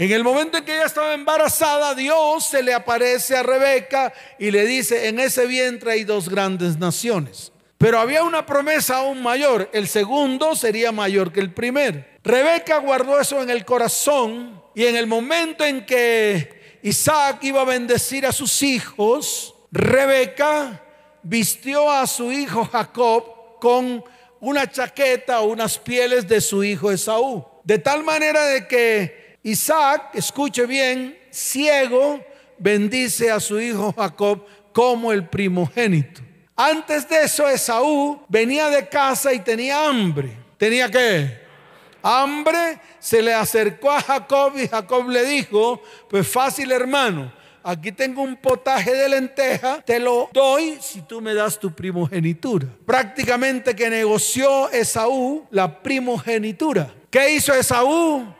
En 0.00 0.10
el 0.12 0.24
momento 0.24 0.56
en 0.56 0.64
que 0.64 0.74
ella 0.74 0.86
estaba 0.86 1.12
embarazada, 1.12 1.94
Dios 1.94 2.46
se 2.46 2.62
le 2.62 2.72
aparece 2.72 3.36
a 3.36 3.42
Rebeca 3.42 4.14
y 4.38 4.50
le 4.50 4.64
dice, 4.64 5.08
en 5.08 5.20
ese 5.20 5.44
vientre 5.44 5.92
hay 5.92 6.04
dos 6.04 6.30
grandes 6.30 6.78
naciones. 6.78 7.52
Pero 7.76 8.00
había 8.00 8.22
una 8.24 8.46
promesa 8.46 8.96
aún 8.96 9.22
mayor, 9.22 9.68
el 9.74 9.86
segundo 9.86 10.56
sería 10.56 10.90
mayor 10.90 11.34
que 11.34 11.40
el 11.40 11.52
primero. 11.52 12.02
Rebeca 12.24 12.78
guardó 12.78 13.20
eso 13.20 13.42
en 13.42 13.50
el 13.50 13.66
corazón 13.66 14.62
y 14.74 14.86
en 14.86 14.96
el 14.96 15.06
momento 15.06 15.66
en 15.66 15.84
que 15.84 16.78
Isaac 16.82 17.40
iba 17.42 17.60
a 17.60 17.66
bendecir 17.66 18.24
a 18.24 18.32
sus 18.32 18.62
hijos, 18.62 19.54
Rebeca 19.70 20.82
vistió 21.22 21.90
a 21.90 22.06
su 22.06 22.32
hijo 22.32 22.64
Jacob 22.64 23.58
con 23.60 24.02
una 24.40 24.70
chaqueta 24.70 25.40
o 25.40 25.48
unas 25.48 25.76
pieles 25.76 26.26
de 26.26 26.40
su 26.40 26.64
hijo 26.64 26.90
Esaú. 26.90 27.44
De 27.64 27.78
tal 27.78 28.02
manera 28.02 28.46
de 28.46 28.66
que 28.66 29.19
Isaac, 29.42 30.10
escuche 30.14 30.66
bien, 30.66 31.18
ciego, 31.30 32.20
bendice 32.58 33.30
a 33.30 33.40
su 33.40 33.60
hijo 33.60 33.94
Jacob 33.96 34.44
como 34.72 35.12
el 35.12 35.28
primogénito. 35.28 36.20
Antes 36.54 37.08
de 37.08 37.22
eso, 37.22 37.48
Esaú 37.48 38.20
venía 38.28 38.68
de 38.68 38.86
casa 38.86 39.32
y 39.32 39.40
tenía 39.40 39.86
hambre. 39.88 40.36
¿Tenía 40.58 40.90
qué? 40.90 41.40
Hambre. 42.02 42.78
Se 42.98 43.22
le 43.22 43.32
acercó 43.32 43.90
a 43.90 44.02
Jacob 44.02 44.52
y 44.58 44.68
Jacob 44.68 45.08
le 45.08 45.24
dijo, 45.24 45.82
pues 46.10 46.28
fácil 46.28 46.70
hermano, 46.70 47.32
aquí 47.62 47.92
tengo 47.92 48.20
un 48.20 48.36
potaje 48.36 48.92
de 48.92 49.08
lenteja, 49.08 49.80
te 49.80 49.98
lo 49.98 50.28
doy 50.34 50.76
si 50.82 51.00
tú 51.00 51.22
me 51.22 51.32
das 51.32 51.58
tu 51.58 51.74
primogenitura. 51.74 52.66
Prácticamente 52.84 53.74
que 53.74 53.88
negoció 53.88 54.70
Esaú 54.70 55.46
la 55.50 55.82
primogenitura. 55.82 56.92
¿Qué 57.10 57.36
hizo 57.36 57.54
Esaú? 57.54 58.34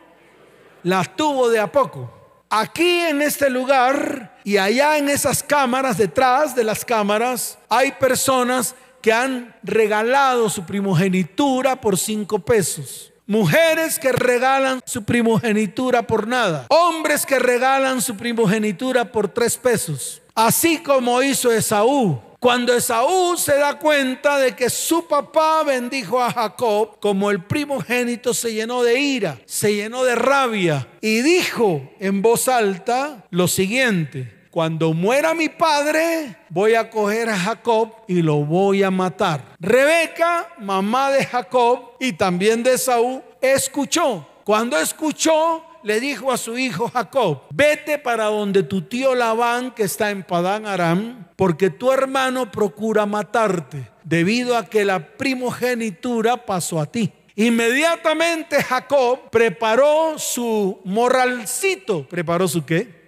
La 0.83 1.03
tuvo 1.03 1.49
de 1.49 1.59
a 1.59 1.71
poco. 1.71 2.11
Aquí 2.49 2.99
en 2.99 3.21
este 3.21 3.49
lugar 3.49 4.37
y 4.43 4.57
allá 4.57 4.97
en 4.97 5.09
esas 5.09 5.41
cámaras, 5.41 5.97
detrás 5.97 6.55
de 6.55 6.63
las 6.63 6.83
cámaras, 6.83 7.57
hay 7.69 7.93
personas 7.93 8.75
que 9.01 9.13
han 9.13 9.55
regalado 9.63 10.49
su 10.49 10.65
primogenitura 10.65 11.79
por 11.79 11.97
cinco 11.97 12.39
pesos. 12.39 13.13
Mujeres 13.25 13.97
que 13.97 14.11
regalan 14.11 14.81
su 14.85 15.03
primogenitura 15.03 16.01
por 16.01 16.27
nada. 16.27 16.65
Hombres 16.69 17.25
que 17.25 17.39
regalan 17.39 18.01
su 18.01 18.17
primogenitura 18.17 19.11
por 19.11 19.29
tres 19.29 19.55
pesos. 19.55 20.21
Así 20.35 20.79
como 20.83 21.21
hizo 21.21 21.51
Esaú. 21.51 22.19
Cuando 22.41 22.73
Esaú 22.73 23.37
se 23.37 23.55
da 23.55 23.77
cuenta 23.77 24.39
de 24.39 24.55
que 24.55 24.67
su 24.71 25.07
papá 25.07 25.61
bendijo 25.61 26.19
a 26.19 26.31
Jacob, 26.31 26.99
como 26.99 27.29
el 27.29 27.43
primogénito 27.43 28.33
se 28.33 28.51
llenó 28.51 28.81
de 28.81 28.99
ira, 28.99 29.37
se 29.45 29.75
llenó 29.75 30.03
de 30.03 30.15
rabia 30.15 30.87
y 31.01 31.21
dijo 31.21 31.87
en 31.99 32.23
voz 32.23 32.47
alta 32.47 33.27
lo 33.29 33.47
siguiente, 33.47 34.47
cuando 34.49 34.91
muera 34.91 35.35
mi 35.35 35.49
padre, 35.49 36.35
voy 36.49 36.73
a 36.73 36.89
coger 36.89 37.29
a 37.29 37.37
Jacob 37.37 37.91
y 38.07 38.23
lo 38.23 38.37
voy 38.37 38.81
a 38.81 38.89
matar. 38.89 39.55
Rebeca, 39.59 40.49
mamá 40.57 41.11
de 41.11 41.23
Jacob 41.23 41.91
y 41.99 42.13
también 42.13 42.63
de 42.63 42.79
Saúl, 42.79 43.21
escuchó. 43.39 44.27
Cuando 44.43 44.79
escuchó, 44.79 45.63
le 45.83 45.99
dijo 45.99 46.31
a 46.31 46.37
su 46.37 46.57
hijo 46.57 46.89
Jacob, 46.89 47.43
vete 47.51 47.97
para 47.97 48.25
donde 48.25 48.63
tu 48.63 48.81
tío 48.83 49.15
Labán, 49.15 49.71
que 49.71 49.83
está 49.83 50.11
en 50.11 50.23
Padán 50.23 50.65
Aram, 50.65 51.27
porque 51.35 51.69
tu 51.69 51.91
hermano 51.91 52.51
procura 52.51 53.05
matarte, 53.05 53.89
debido 54.03 54.57
a 54.57 54.65
que 54.65 54.85
la 54.85 55.17
primogenitura 55.17 56.45
pasó 56.45 56.79
a 56.79 56.85
ti. 56.85 57.11
Inmediatamente 57.35 58.61
Jacob 58.61 59.29
preparó 59.31 60.19
su 60.19 60.79
morralcito. 60.83 62.07
¿Preparó 62.07 62.47
su 62.47 62.65
qué? 62.65 63.01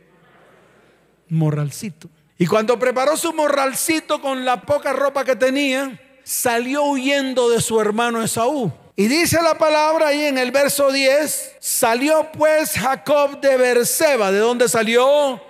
morralcito. 1.33 2.09
Y 2.37 2.47
cuando 2.47 2.79
preparó 2.79 3.17
su 3.17 3.33
morralcito 3.33 4.21
con 4.21 4.45
la 4.45 4.61
poca 4.61 4.93
ropa 4.93 5.25
que 5.25 5.35
tenía, 5.35 5.99
salió 6.23 6.83
huyendo 6.83 7.49
de 7.49 7.61
su 7.61 7.79
hermano 7.79 8.21
Esaú. 8.21 8.71
Y 8.95 9.07
dice 9.07 9.41
la 9.41 9.55
palabra 9.55 10.09
ahí 10.09 10.25
en 10.25 10.37
el 10.37 10.51
verso 10.51 10.91
10, 10.91 11.55
salió 11.59 12.29
pues 12.31 12.73
Jacob 12.73 13.41
de 13.41 13.57
Berseba. 13.57 14.31
¿De 14.31 14.37
dónde 14.37 14.69
salió? 14.69 15.41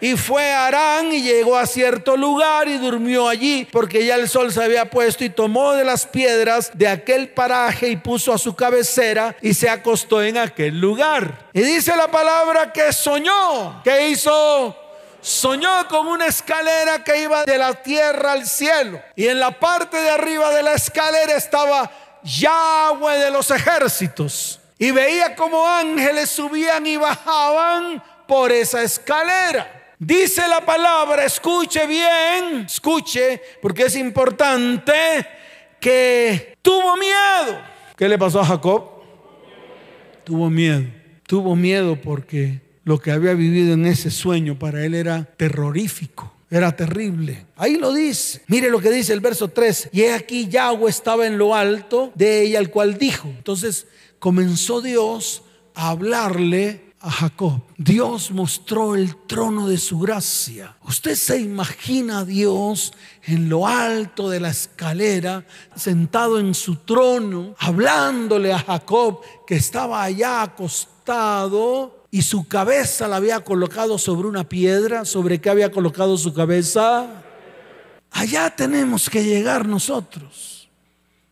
Y 0.00 0.16
fue 0.16 0.50
a 0.50 0.66
Arán 0.66 1.12
y 1.12 1.22
llegó 1.22 1.56
a 1.56 1.66
cierto 1.66 2.16
lugar 2.16 2.66
y 2.66 2.78
durmió 2.78 3.28
allí, 3.28 3.68
porque 3.70 4.04
ya 4.04 4.16
el 4.16 4.28
sol 4.28 4.50
se 4.50 4.64
había 4.64 4.90
puesto 4.90 5.22
y 5.22 5.30
tomó 5.30 5.74
de 5.74 5.84
las 5.84 6.06
piedras 6.06 6.72
de 6.74 6.88
aquel 6.88 7.28
paraje 7.28 7.90
y 7.90 7.96
puso 7.96 8.32
a 8.32 8.38
su 8.38 8.56
cabecera 8.56 9.36
y 9.40 9.54
se 9.54 9.68
acostó 9.68 10.22
en 10.22 10.38
aquel 10.38 10.80
lugar. 10.80 11.48
Y 11.52 11.60
dice 11.60 11.94
la 11.96 12.10
palabra 12.10 12.72
que 12.72 12.92
soñó, 12.92 13.82
que 13.84 14.08
hizo 14.08 14.76
soñó 15.20 15.86
con 15.88 16.06
una 16.06 16.26
escalera 16.26 17.04
que 17.04 17.22
iba 17.22 17.44
de 17.44 17.58
la 17.58 17.74
tierra 17.74 18.32
al 18.32 18.46
cielo. 18.46 19.00
Y 19.14 19.28
en 19.28 19.38
la 19.38 19.52
parte 19.52 19.98
de 19.98 20.10
arriba 20.10 20.50
de 20.50 20.62
la 20.62 20.72
escalera 20.72 21.36
estaba 21.36 21.90
Yahweh 22.22 23.18
de 23.18 23.30
los 23.30 23.50
ejércitos. 23.50 24.60
Y 24.78 24.90
veía 24.92 25.34
como 25.34 25.66
ángeles 25.66 26.30
subían 26.30 26.86
y 26.86 26.96
bajaban 26.96 28.02
por 28.26 28.50
esa 28.50 28.82
escalera. 28.82 29.94
Dice 29.98 30.48
la 30.48 30.64
palabra, 30.64 31.24
escuche 31.26 31.86
bien, 31.86 32.64
escuche, 32.64 33.42
porque 33.60 33.82
es 33.82 33.96
importante 33.96 35.26
que 35.78 36.56
tuvo 36.62 36.96
miedo. 36.96 37.60
¿Qué 37.96 38.08
le 38.08 38.16
pasó 38.16 38.40
a 38.40 38.46
Jacob? 38.46 39.02
Tuvo 40.24 40.48
miedo. 40.48 40.86
Tuvo 41.26 41.54
miedo 41.54 41.96
porque 41.96 42.62
lo 42.84 42.98
que 42.98 43.10
había 43.10 43.34
vivido 43.34 43.74
en 43.74 43.84
ese 43.84 44.10
sueño 44.10 44.58
para 44.58 44.84
él 44.84 44.94
era 44.94 45.24
terrorífico. 45.36 46.32
Era 46.50 46.74
terrible. 46.74 47.46
Ahí 47.56 47.76
lo 47.76 47.92
dice. 47.92 48.42
Mire 48.48 48.70
lo 48.70 48.80
que 48.80 48.90
dice 48.90 49.12
el 49.12 49.20
verso 49.20 49.48
3. 49.48 49.90
Y 49.92 50.04
aquí 50.06 50.48
Yahweh 50.48 50.90
estaba 50.90 51.26
en 51.26 51.38
lo 51.38 51.54
alto 51.54 52.12
de 52.16 52.42
ella, 52.42 52.58
al 52.58 52.70
cual 52.70 52.98
dijo. 52.98 53.28
Entonces 53.28 53.86
comenzó 54.18 54.80
Dios 54.80 55.44
a 55.74 55.90
hablarle 55.90 56.90
a 56.98 57.10
Jacob. 57.10 57.62
Dios 57.78 58.32
mostró 58.32 58.96
el 58.96 59.16
trono 59.26 59.68
de 59.68 59.78
su 59.78 60.00
gracia. 60.00 60.76
Usted 60.86 61.14
se 61.14 61.40
imagina 61.40 62.18
a 62.18 62.24
Dios 62.24 62.92
en 63.22 63.48
lo 63.48 63.66
alto 63.66 64.28
de 64.28 64.40
la 64.40 64.50
escalera, 64.50 65.46
sentado 65.76 66.40
en 66.40 66.54
su 66.54 66.76
trono, 66.76 67.54
hablándole 67.58 68.52
a 68.52 68.58
Jacob 68.58 69.20
que 69.46 69.54
estaba 69.54 70.02
allá 70.02 70.42
acostado 70.42 71.99
y 72.10 72.22
su 72.22 72.48
cabeza 72.48 73.06
la 73.06 73.16
había 73.16 73.40
colocado 73.40 73.96
sobre 73.98 74.28
una 74.28 74.48
piedra. 74.48 75.04
¿Sobre 75.04 75.40
qué 75.40 75.50
había 75.50 75.70
colocado 75.70 76.16
su 76.16 76.34
cabeza? 76.34 77.06
Allá 78.10 78.50
tenemos 78.50 79.08
que 79.08 79.22
llegar 79.22 79.66
nosotros. 79.66 80.68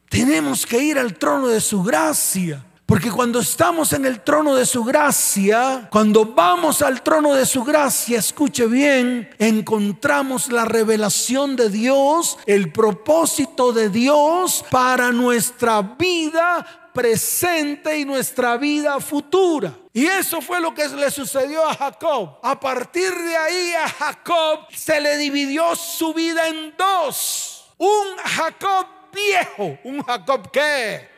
Tenemos 0.08 0.64
que 0.64 0.82
ir 0.82 0.98
al 0.98 1.14
trono 1.14 1.48
de 1.48 1.60
su 1.60 1.82
gracia. 1.82 2.64
Porque 2.88 3.10
cuando 3.10 3.40
estamos 3.40 3.92
en 3.92 4.06
el 4.06 4.22
trono 4.22 4.54
de 4.54 4.64
su 4.64 4.82
gracia, 4.82 5.88
cuando 5.90 6.24
vamos 6.24 6.80
al 6.80 7.02
trono 7.02 7.34
de 7.34 7.44
su 7.44 7.62
gracia, 7.62 8.18
escuche 8.18 8.66
bien, 8.66 9.28
encontramos 9.38 10.50
la 10.50 10.64
revelación 10.64 11.54
de 11.54 11.68
Dios, 11.68 12.38
el 12.46 12.72
propósito 12.72 13.74
de 13.74 13.90
Dios 13.90 14.64
para 14.70 15.12
nuestra 15.12 15.82
vida 15.82 16.64
presente 16.92 17.98
y 17.98 18.04
nuestra 18.04 18.56
vida 18.56 18.98
futura. 19.00 19.72
Y 19.92 20.06
eso 20.06 20.40
fue 20.40 20.60
lo 20.60 20.74
que 20.74 20.88
le 20.88 21.10
sucedió 21.10 21.66
a 21.66 21.74
Jacob. 21.74 22.38
A 22.42 22.58
partir 22.58 23.14
de 23.14 23.36
ahí 23.36 23.74
a 23.74 23.88
Jacob 23.88 24.66
se 24.74 25.00
le 25.00 25.16
dividió 25.16 25.74
su 25.74 26.14
vida 26.14 26.48
en 26.48 26.74
dos. 26.76 27.66
Un 27.78 28.16
Jacob 28.24 28.86
viejo, 29.12 29.78
un 29.84 30.02
Jacob 30.02 30.50
que 30.50 31.08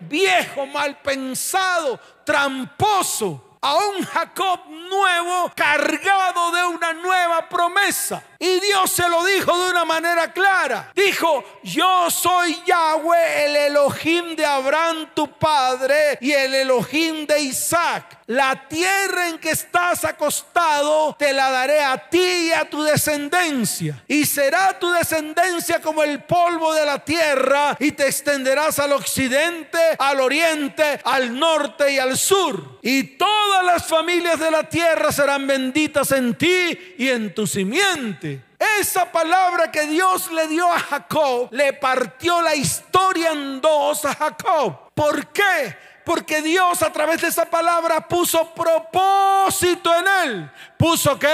viejo, 0.00 0.66
mal 0.66 1.00
pensado, 1.00 1.98
tramposo. 2.24 3.58
A 3.62 3.74
un 3.76 4.02
Jacob 4.04 4.60
nuevo 4.90 5.50
cargado 5.54 6.50
de 6.50 6.64
una 6.64 6.92
nueva 6.92 7.48
promesa. 7.48 8.22
Y 8.38 8.60
Dios 8.60 8.90
se 8.90 9.08
lo 9.08 9.24
dijo 9.24 9.56
de 9.56 9.70
una 9.70 9.84
manera 9.84 10.32
clara. 10.32 10.90
Dijo, 10.94 11.44
yo 11.62 12.10
soy 12.10 12.60
Yahweh, 12.66 13.46
el 13.46 13.56
Elohim 13.56 14.34
de 14.34 14.44
Abraham, 14.44 15.10
tu 15.14 15.30
padre, 15.38 16.18
y 16.20 16.32
el 16.32 16.54
Elohim 16.54 17.26
de 17.26 17.40
Isaac. 17.40 18.19
La 18.30 18.68
tierra 18.68 19.26
en 19.28 19.40
que 19.40 19.50
estás 19.50 20.04
acostado 20.04 21.16
te 21.18 21.32
la 21.32 21.50
daré 21.50 21.80
a 21.82 22.08
ti 22.08 22.46
y 22.46 22.52
a 22.52 22.64
tu 22.64 22.80
descendencia. 22.80 24.04
Y 24.06 24.24
será 24.24 24.78
tu 24.78 24.88
descendencia 24.88 25.80
como 25.80 26.04
el 26.04 26.22
polvo 26.22 26.72
de 26.72 26.86
la 26.86 27.04
tierra 27.04 27.76
y 27.80 27.90
te 27.90 28.06
extenderás 28.06 28.78
al 28.78 28.92
occidente, 28.92 29.80
al 29.98 30.20
oriente, 30.20 31.00
al 31.02 31.36
norte 31.36 31.92
y 31.92 31.98
al 31.98 32.16
sur. 32.16 32.78
Y 32.82 33.02
todas 33.02 33.64
las 33.64 33.84
familias 33.84 34.38
de 34.38 34.52
la 34.52 34.62
tierra 34.62 35.10
serán 35.10 35.44
benditas 35.48 36.12
en 36.12 36.36
ti 36.36 36.94
y 36.98 37.08
en 37.08 37.34
tu 37.34 37.48
simiente. 37.48 38.44
Esa 38.78 39.10
palabra 39.10 39.72
que 39.72 39.86
Dios 39.86 40.30
le 40.30 40.46
dio 40.46 40.72
a 40.72 40.78
Jacob 40.78 41.48
le 41.50 41.72
partió 41.72 42.40
la 42.42 42.54
historia 42.54 43.32
en 43.32 43.60
dos 43.60 44.04
a 44.04 44.14
Jacob. 44.14 44.92
¿Por 44.94 45.26
qué? 45.32 45.89
Porque 46.04 46.42
Dios 46.42 46.82
a 46.82 46.92
través 46.92 47.20
de 47.20 47.28
esa 47.28 47.44
palabra 47.44 48.06
puso 48.06 48.52
propósito 48.54 49.90
en 49.96 50.28
él. 50.28 50.50
¿Puso 50.78 51.18
qué? 51.18 51.28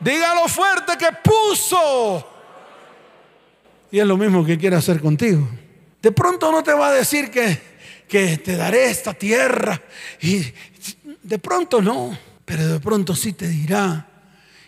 Dígalo 0.00 0.48
fuerte 0.48 0.96
que 0.98 1.08
puso. 1.22 2.26
Y 3.90 3.98
es 3.98 4.06
lo 4.06 4.16
mismo 4.16 4.44
que 4.44 4.58
quiere 4.58 4.76
hacer 4.76 5.00
contigo. 5.00 5.48
De 6.02 6.12
pronto 6.12 6.52
no 6.52 6.62
te 6.62 6.72
va 6.72 6.88
a 6.88 6.92
decir 6.92 7.30
que, 7.30 7.60
que 8.06 8.38
te 8.38 8.56
daré 8.56 8.90
esta 8.90 9.14
tierra. 9.14 9.80
Y 10.20 10.52
de 11.22 11.38
pronto 11.38 11.80
no. 11.80 12.16
Pero 12.44 12.66
de 12.66 12.80
pronto 12.80 13.14
sí 13.14 13.32
te 13.32 13.48
dirá 13.48 14.06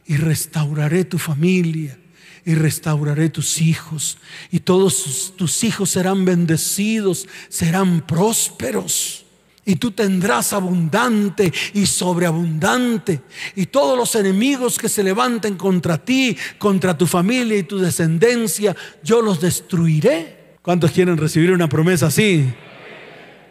y 0.06 0.16
restauraré 0.16 1.04
tu 1.04 1.18
familia 1.18 1.99
y 2.44 2.54
restauraré 2.54 3.28
tus 3.28 3.60
hijos 3.60 4.18
y 4.50 4.60
todos 4.60 5.34
tus 5.36 5.64
hijos 5.64 5.90
serán 5.90 6.24
bendecidos, 6.24 7.26
serán 7.48 8.06
prósperos. 8.06 9.24
Y 9.64 9.76
tú 9.76 9.90
tendrás 9.90 10.52
abundante 10.52 11.52
y 11.74 11.86
sobreabundante. 11.86 13.20
Y 13.54 13.66
todos 13.66 13.96
los 13.96 14.14
enemigos 14.14 14.78
que 14.78 14.88
se 14.88 15.02
levanten 15.02 15.56
contra 15.56 15.98
ti, 15.98 16.36
contra 16.58 16.96
tu 16.96 17.06
familia 17.06 17.58
y 17.58 17.62
tu 17.62 17.78
descendencia, 17.78 18.74
yo 19.02 19.20
los 19.20 19.40
destruiré. 19.40 20.56
¿Cuántos 20.62 20.90
quieren 20.90 21.16
recibir 21.16 21.52
una 21.52 21.68
promesa 21.68 22.06
así? 22.06 22.52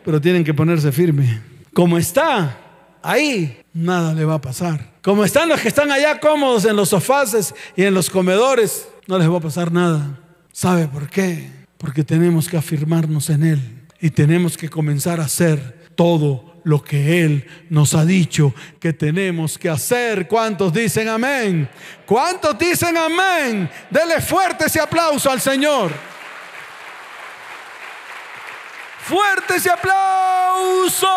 Pero 0.04 0.19
tienen 0.19 0.43
que 0.43 0.54
ponerse 0.54 0.91
firme. 0.91 1.41
Como 1.73 1.97
está 1.97 2.68
ahí, 3.01 3.62
nada 3.73 4.13
le 4.13 4.25
va 4.25 4.35
a 4.35 4.41
pasar. 4.41 4.93
Como 5.01 5.23
están 5.23 5.49
los 5.49 5.59
que 5.62 5.69
están 5.69 5.91
allá 5.91 6.19
cómodos 6.19 6.65
en 6.65 6.75
los 6.75 6.89
sofaces 6.89 7.53
y 7.75 7.83
en 7.83 7.93
los 7.93 8.09
comedores, 8.09 8.88
no 9.07 9.17
les 9.17 9.29
va 9.29 9.38
a 9.38 9.41
pasar 9.41 9.71
nada. 9.71 10.19
¿Sabe 10.51 10.88
por 10.88 11.09
qué? 11.09 11.49
Porque 11.77 12.03
tenemos 12.03 12.49
que 12.49 12.57
afirmarnos 12.57 13.29
en 13.29 13.43
Él 13.43 13.88
y 14.01 14.09
tenemos 14.09 14.57
que 14.57 14.69
comenzar 14.69 15.19
a 15.19 15.25
hacer 15.25 15.88
todo 15.95 16.62
lo 16.63 16.83
que 16.83 17.23
Él 17.23 17.47
nos 17.69 17.95
ha 17.95 18.05
dicho 18.05 18.53
que 18.79 18.93
tenemos 18.93 19.57
que 19.57 19.69
hacer. 19.69 20.27
¿Cuántos 20.27 20.73
dicen 20.73 21.07
amén? 21.07 21.69
¿Cuántos 22.05 22.57
dicen 22.57 22.97
amén? 22.97 23.69
Dele 23.89 24.21
fuerte 24.21 24.65
ese 24.65 24.79
aplauso 24.79 25.31
al 25.31 25.41
Señor. 25.41 25.91
Fuerte 29.01 29.55
ese 29.55 29.69
aplauso. 29.71 31.07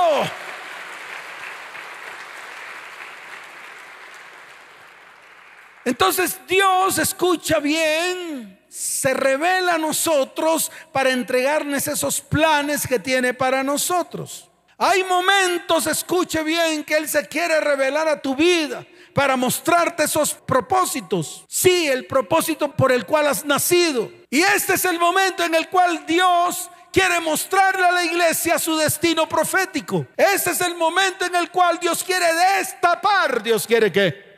Entonces 5.85 6.39
Dios 6.47 6.99
escucha 6.99 7.59
bien, 7.59 8.61
se 8.69 9.13
revela 9.15 9.75
a 9.75 9.79
nosotros 9.79 10.71
para 10.93 11.11
entregarnos 11.11 11.87
esos 11.89 12.21
planes 12.21 12.87
que 12.87 12.99
tiene 12.99 13.35
para 13.35 13.63
nosotros. 13.63 14.49
Hay 14.79 15.05
momentos, 15.05 15.87
escuche 15.87 16.43
bien, 16.43 16.83
que 16.83 16.97
Él 16.97 17.09
se 17.09 17.27
quiere 17.29 17.61
revelar 17.61 18.09
a 18.09 18.21
tu 18.21 18.35
vida 18.35 18.85
para 19.13 19.37
mostrarte 19.37 20.05
esos 20.05 20.35
propósitos. 20.35 21.45
Sí, 21.49 21.87
el 21.87 22.07
propósito 22.07 22.73
por 22.73 22.91
el 22.91 23.07
cual 23.07 23.27
has 23.27 23.45
nacido. 23.45 24.11
Y 24.31 24.41
este 24.41 24.75
es 24.75 24.85
el 24.85 24.99
momento 24.99 25.45
en 25.45 25.55
el 25.55 25.69
cual 25.69 26.05
Dios 26.07 26.71
quiere 26.93 27.21
mostrarle 27.21 27.85
a 27.85 27.93
la 27.93 28.05
iglesia 28.05 28.59
su 28.59 28.77
destino 28.77 29.29
profético. 29.29 30.07
Este 30.17 30.51
es 30.51 30.61
el 30.61 30.75
momento 30.75 31.27
en 31.27 31.37
el 31.37 31.51
cual 31.51 31.79
Dios 31.79 32.03
quiere 32.03 32.27
destapar. 32.57 33.43
Dios 33.43 33.67
quiere 33.67 33.93
que 33.93 34.32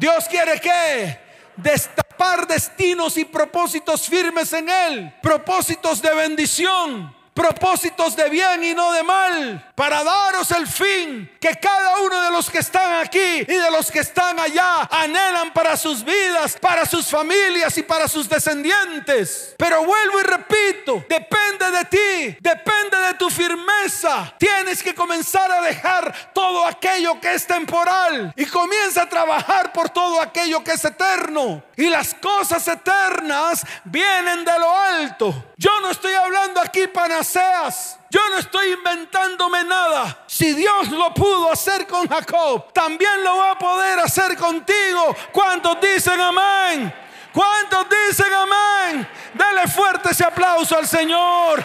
Dios 0.00 0.26
quiere 0.30 0.58
que 0.58 1.18
destapar 1.56 2.46
destinos 2.46 3.18
y 3.18 3.26
propósitos 3.26 4.08
firmes 4.08 4.50
en 4.54 4.66
Él, 4.70 5.14
propósitos 5.20 6.00
de 6.00 6.14
bendición, 6.14 7.14
propósitos 7.40 8.14
de 8.16 8.28
bien 8.28 8.62
y 8.62 8.74
no 8.74 8.92
de 8.92 9.02
mal, 9.02 9.72
para 9.74 10.04
daros 10.04 10.50
el 10.50 10.66
fin 10.66 11.30
que 11.40 11.54
cada 11.54 12.00
uno 12.00 12.22
de 12.24 12.30
los 12.30 12.50
que 12.50 12.58
están 12.58 13.00
aquí 13.02 13.18
y 13.18 13.44
de 13.44 13.70
los 13.70 13.90
que 13.90 14.00
están 14.00 14.38
allá 14.38 14.86
anhelan 14.90 15.50
para 15.54 15.74
sus 15.78 16.04
vidas, 16.04 16.58
para 16.60 16.84
sus 16.84 17.06
familias 17.06 17.78
y 17.78 17.82
para 17.82 18.08
sus 18.08 18.28
descendientes. 18.28 19.54
Pero 19.56 19.84
vuelvo 19.84 20.20
y 20.20 20.22
repito, 20.24 21.04
depende 21.08 21.70
de 21.70 21.84
ti, 21.86 22.38
depende 22.40 22.98
de 23.06 23.14
tu 23.14 23.30
firmeza. 23.30 24.34
Tienes 24.36 24.82
que 24.82 24.94
comenzar 24.94 25.50
a 25.50 25.62
dejar 25.62 26.32
todo 26.34 26.66
aquello 26.66 27.18
que 27.22 27.32
es 27.32 27.46
temporal 27.46 28.34
y 28.36 28.44
comienza 28.44 29.04
a 29.04 29.08
trabajar 29.08 29.72
por 29.72 29.88
todo 29.88 30.20
aquello 30.20 30.62
que 30.62 30.72
es 30.72 30.84
eterno. 30.84 31.62
Y 31.74 31.88
las 31.88 32.12
cosas 32.12 32.68
eternas 32.68 33.64
vienen 33.84 34.44
de 34.44 34.58
lo 34.58 34.78
alto. 34.78 35.52
Yo 35.56 35.70
no 35.80 35.90
estoy 35.90 36.12
hablando 36.12 36.60
aquí 36.60 36.86
panaceas. 37.32 37.98
Yo 38.10 38.20
no 38.30 38.38
estoy 38.38 38.72
inventándome 38.72 39.64
nada. 39.64 40.24
Si 40.26 40.52
Dios 40.52 40.90
lo 40.90 41.12
pudo 41.14 41.52
hacer 41.52 41.86
con 41.86 42.08
Jacob, 42.08 42.72
también 42.72 43.22
lo 43.22 43.36
va 43.36 43.52
a 43.52 43.58
poder 43.58 44.00
hacer 44.00 44.36
contigo. 44.36 45.14
¿Cuántos 45.32 45.80
dicen 45.80 46.20
amén? 46.20 46.92
¿Cuántos 47.32 47.86
dicen 47.88 48.32
amén? 48.32 49.08
Dale 49.34 49.68
fuerte 49.68 50.10
ese 50.10 50.24
aplauso 50.24 50.76
al 50.76 50.86
Señor. 50.86 51.64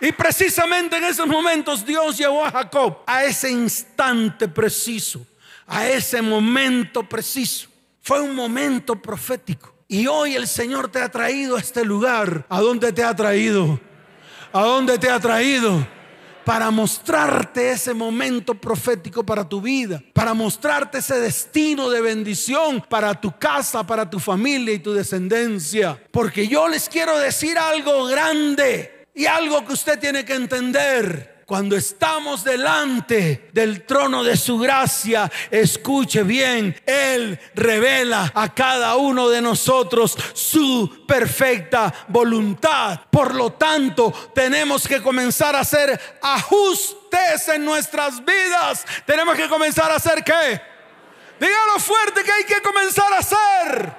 Y 0.00 0.12
precisamente 0.12 0.96
en 0.98 1.04
esos 1.04 1.26
momentos 1.26 1.86
Dios 1.86 2.18
llevó 2.18 2.44
a 2.44 2.50
Jacob 2.50 2.98
a 3.06 3.24
ese 3.24 3.50
instante 3.50 4.48
preciso, 4.48 5.24
a 5.66 5.86
ese 5.88 6.20
momento 6.20 7.08
preciso. 7.08 7.73
Fue 8.04 8.20
un 8.20 8.34
momento 8.34 9.00
profético. 9.00 9.74
Y 9.88 10.06
hoy 10.06 10.34
el 10.34 10.46
Señor 10.46 10.88
te 10.88 11.00
ha 11.00 11.08
traído 11.08 11.56
a 11.56 11.60
este 11.60 11.82
lugar. 11.86 12.44
¿A 12.50 12.60
dónde 12.60 12.92
te 12.92 13.02
ha 13.02 13.16
traído? 13.16 13.80
¿A 14.52 14.62
dónde 14.62 14.98
te 14.98 15.08
ha 15.08 15.18
traído? 15.18 15.86
Para 16.44 16.70
mostrarte 16.70 17.70
ese 17.70 17.94
momento 17.94 18.54
profético 18.54 19.24
para 19.24 19.48
tu 19.48 19.62
vida, 19.62 20.02
para 20.12 20.34
mostrarte 20.34 20.98
ese 20.98 21.18
destino 21.18 21.88
de 21.88 22.02
bendición 22.02 22.84
para 22.86 23.18
tu 23.18 23.38
casa, 23.38 23.86
para 23.86 24.10
tu 24.10 24.20
familia 24.20 24.74
y 24.74 24.80
tu 24.80 24.92
descendencia. 24.92 25.98
Porque 26.10 26.46
yo 26.46 26.68
les 26.68 26.90
quiero 26.90 27.18
decir 27.18 27.56
algo 27.56 28.04
grande 28.04 29.06
y 29.14 29.24
algo 29.24 29.64
que 29.64 29.72
usted 29.72 29.98
tiene 29.98 30.26
que 30.26 30.34
entender 30.34 31.33
cuando 31.46 31.76
estamos 31.76 32.44
delante 32.44 33.50
del 33.52 33.84
trono 33.84 34.24
de 34.24 34.36
su 34.36 34.58
gracia, 34.58 35.30
escuche 35.50 36.22
bien, 36.22 36.80
Él 36.86 37.38
revela 37.54 38.32
a 38.34 38.54
cada 38.54 38.96
uno 38.96 39.28
de 39.28 39.42
nosotros 39.42 40.16
su 40.32 41.04
perfecta 41.06 41.92
voluntad. 42.08 43.00
Por 43.10 43.34
lo 43.34 43.52
tanto, 43.52 44.12
tenemos 44.34 44.88
que 44.88 45.02
comenzar 45.02 45.54
a 45.54 45.60
hacer 45.60 46.00
ajustes 46.22 47.48
en 47.48 47.64
nuestras 47.64 48.24
vidas. 48.24 48.84
Tenemos 49.04 49.36
que 49.36 49.48
comenzar 49.48 49.90
a 49.90 49.96
hacer 49.96 50.24
qué? 50.24 50.60
Dígalo 51.38 51.78
fuerte 51.78 52.22
que 52.22 52.32
hay 52.32 52.44
que 52.44 52.62
comenzar 52.62 53.12
a 53.12 53.18
hacer. 53.18 53.92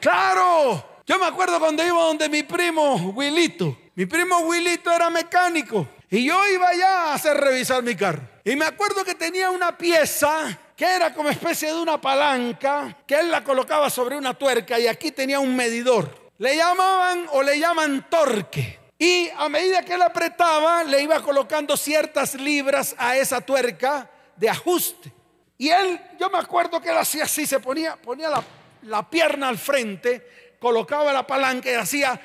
Claro. 0.00 0.94
Yo 1.06 1.18
me 1.18 1.26
acuerdo 1.26 1.60
cuando 1.60 1.84
iba 1.84 2.02
donde 2.02 2.28
mi 2.28 2.42
primo 2.42 2.94
Wilito. 3.14 3.76
Mi 3.94 4.06
primo 4.06 4.38
Wilito 4.38 4.90
era 4.90 5.10
mecánico. 5.10 5.86
Y 6.14 6.26
yo 6.26 6.48
iba 6.48 6.68
allá 6.68 7.10
a 7.10 7.14
hacer 7.14 7.36
revisar 7.36 7.82
mi 7.82 7.96
carro. 7.96 8.22
Y 8.44 8.54
me 8.54 8.66
acuerdo 8.66 9.04
que 9.04 9.16
tenía 9.16 9.50
una 9.50 9.76
pieza 9.76 10.56
que 10.76 10.84
era 10.84 11.12
como 11.12 11.28
especie 11.28 11.66
de 11.66 11.80
una 11.80 12.00
palanca, 12.00 12.98
que 13.04 13.18
él 13.18 13.32
la 13.32 13.42
colocaba 13.42 13.90
sobre 13.90 14.16
una 14.16 14.32
tuerca 14.32 14.78
y 14.78 14.86
aquí 14.86 15.10
tenía 15.10 15.40
un 15.40 15.56
medidor. 15.56 16.30
Le 16.38 16.56
llamaban 16.56 17.26
o 17.32 17.42
le 17.42 17.58
llaman 17.58 18.06
torque. 18.08 18.78
Y 18.96 19.28
a 19.36 19.48
medida 19.48 19.82
que 19.82 19.94
él 19.94 20.02
apretaba, 20.02 20.84
le 20.84 21.02
iba 21.02 21.20
colocando 21.20 21.76
ciertas 21.76 22.36
libras 22.36 22.94
a 22.96 23.16
esa 23.16 23.40
tuerca 23.40 24.08
de 24.36 24.48
ajuste. 24.48 25.12
Y 25.58 25.70
él, 25.70 26.00
yo 26.20 26.30
me 26.30 26.38
acuerdo 26.38 26.80
que 26.80 26.90
él 26.90 26.96
hacía 26.96 27.24
así, 27.24 27.44
se 27.44 27.58
ponía, 27.58 27.96
ponía 27.96 28.28
la, 28.28 28.44
la 28.82 29.10
pierna 29.10 29.48
al 29.48 29.58
frente, 29.58 30.54
colocaba 30.60 31.12
la 31.12 31.26
palanca 31.26 31.72
y 31.72 31.74
hacía 31.74 32.20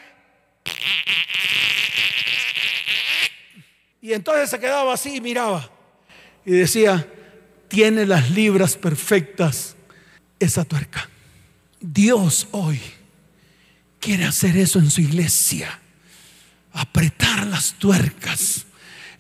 Y 4.02 4.14
entonces 4.14 4.50
se 4.50 4.60
quedaba 4.60 4.94
así 4.94 5.16
y 5.16 5.22
miraba. 5.22 5.70
Y 6.46 6.52
decía, 6.52 7.08
tiene 7.68 8.06
las 8.06 8.32
libras 8.32 8.76
perfectas 8.76 9.76
esa 10.40 10.64
tuerca. 10.64 11.10
Dios 11.80 12.48
hoy 12.52 12.80
quiere 14.00 14.26
hacer 14.26 14.58
eso 14.58 14.80
en 14.80 14.90
su 14.90 15.02
iglesia. 15.02 15.80
Apretar 16.72 17.46
las 17.48 17.74
tuercas 17.74 18.66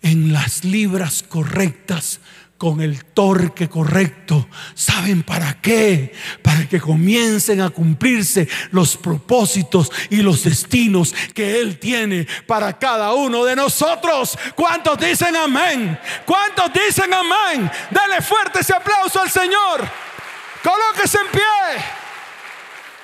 en 0.02 0.32
las 0.32 0.64
libras 0.64 1.24
correctas 1.24 2.20
con 2.60 2.82
el 2.82 3.06
torque 3.06 3.70
correcto. 3.70 4.50
¿Saben 4.76 5.24
para 5.24 5.62
qué? 5.62 6.14
Para 6.44 6.68
que 6.68 6.80
comiencen 6.80 7.62
a 7.62 7.70
cumplirse 7.70 8.50
los 8.72 8.98
propósitos 8.98 9.90
y 10.10 10.18
los 10.18 10.44
destinos 10.44 11.16
que 11.34 11.62
Él 11.62 11.80
tiene 11.80 12.28
para 12.46 12.78
cada 12.78 13.14
uno 13.14 13.46
de 13.46 13.56
nosotros. 13.56 14.38
¿Cuántos 14.56 15.00
dicen 15.00 15.38
amén? 15.38 15.98
¿Cuántos 16.26 16.72
dicen 16.74 17.12
amén? 17.14 17.72
Dale 17.92 18.22
fuerte 18.22 18.60
ese 18.60 18.76
aplauso 18.76 19.22
al 19.22 19.32
Señor. 19.32 19.90
Colóquese 20.62 21.18
en 21.18 21.32
pie. 21.32 21.84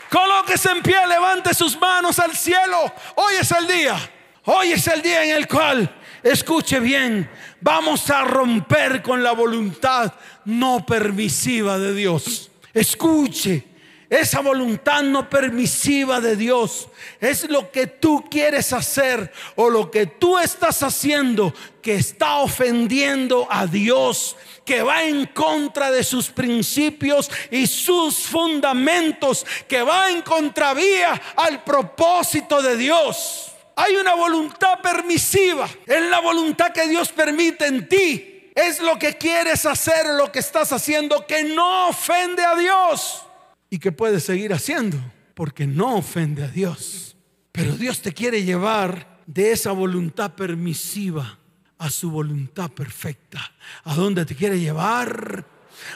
Colóquese 0.10 0.70
en 0.70 0.84
pie, 0.84 1.08
levante 1.08 1.54
sus 1.54 1.80
manos 1.80 2.20
al 2.20 2.36
cielo. 2.36 2.94
Hoy 3.16 3.36
es 3.40 3.50
el 3.52 3.66
día. 3.66 3.96
Hoy 4.44 4.74
es 4.74 4.86
el 4.88 5.02
día 5.02 5.24
en 5.24 5.32
el 5.32 5.48
cual, 5.48 5.92
escuche 6.32 6.80
bien, 6.80 7.30
vamos 7.62 8.10
a 8.10 8.24
romper 8.24 9.02
con 9.02 9.24
la 9.24 9.32
voluntad 9.32 10.14
no 10.46 10.86
permisiva 10.86 11.78
de 11.78 11.94
Dios. 11.94 12.50
Escuche, 12.74 13.64
esa 14.10 14.42
voluntad 14.42 15.02
no 15.04 15.30
permisiva 15.30 16.22
de 16.22 16.36
Dios 16.36 16.90
es 17.20 17.50
lo 17.50 17.72
que 17.72 17.88
tú 17.88 18.26
quieres 18.30 18.72
hacer 18.72 19.32
o 19.56 19.70
lo 19.70 19.90
que 19.90 20.06
tú 20.06 20.38
estás 20.38 20.84
haciendo 20.84 21.54
que 21.82 21.96
está 21.96 22.38
ofendiendo 22.38 23.48
a 23.50 23.66
Dios, 23.66 24.36
que 24.64 24.84
va 24.84 25.04
en 25.04 25.26
contra 25.28 25.92
de 25.92 26.04
sus 26.04 26.30
principios 26.30 27.30
y 27.50 27.68
sus 27.68 28.16
fundamentos, 28.16 29.46
que 29.68 29.82
va 29.82 30.12
en 30.12 30.22
contravía 30.22 31.22
al 31.36 31.64
propósito 31.64 32.62
de 32.62 32.78
Dios. 32.78 33.55
Hay 33.76 33.96
una 33.96 34.16
voluntad 34.16 34.80
permisiva. 34.82 35.68
Es 35.86 36.10
la 36.10 36.20
voluntad 36.22 36.72
que 36.72 36.88
Dios 36.88 37.12
permite 37.12 37.68
en 37.68 37.88
ti. 37.90 38.52
Es 38.56 38.80
lo 38.80 38.98
que 38.98 39.18
quieres 39.18 39.66
hacer, 39.66 40.08
lo 40.18 40.32
que 40.32 40.40
estás 40.40 40.72
haciendo 40.72 41.28
que 41.28 41.44
no 41.44 41.90
ofende 41.90 42.44
a 42.44 42.56
Dios. 42.56 43.26
Y 43.70 43.80
que 43.80 43.92
puedes 43.92 44.24
seguir 44.24 44.54
haciendo 44.54 44.98
porque 45.34 45.68
no 45.68 45.98
ofende 45.98 46.44
a 46.44 46.48
Dios. 46.48 47.18
Pero 47.52 47.76
Dios 47.76 48.02
te 48.02 48.14
quiere 48.14 48.44
llevar 48.44 49.20
de 49.26 49.52
esa 49.52 49.72
voluntad 49.72 50.34
permisiva 50.34 51.38
a 51.78 51.90
su 51.90 52.10
voluntad 52.10 52.72
perfecta. 52.72 53.52
¿A 53.84 53.94
dónde 53.96 54.26
te 54.26 54.36
quiere 54.36 54.60
llevar? 54.60 55.46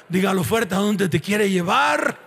Dígalo 0.09 0.43
fuerte, 0.43 0.75
¿a 0.75 0.80
dónde 0.80 1.07
te 1.07 1.21
quiere 1.21 1.49
llevar? 1.49 2.19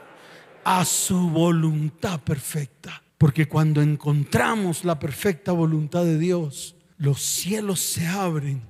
A 0.65 0.85
su 0.85 1.29
voluntad 1.29 2.21
perfecta. 2.21 3.02
Porque 3.23 3.47
cuando 3.47 3.81
encontramos 3.81 4.85
la 4.85 4.99
perfecta 4.99 5.53
voluntad 5.53 6.03
de 6.03 6.19
Dios, 6.19 6.75
los 6.99 7.23
cielos 7.23 7.79
se 7.79 8.05
abren, 8.05 8.61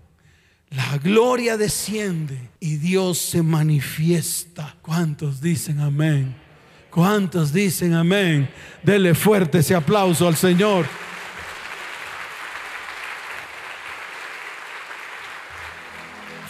la 0.68 0.98
gloria 0.98 1.56
desciende 1.56 2.50
y 2.60 2.76
Dios 2.76 3.16
se 3.16 3.42
manifiesta. 3.42 4.76
¿Cuántos 4.82 5.40
dicen 5.40 5.80
amén? 5.80 6.36
¿Cuántos 6.90 7.50
dicen 7.50 7.94
amén? 7.94 8.46
Dele 8.82 9.14
fuerte 9.14 9.60
ese 9.60 9.74
aplauso 9.74 10.28
al 10.28 10.36
Señor. 10.36 10.84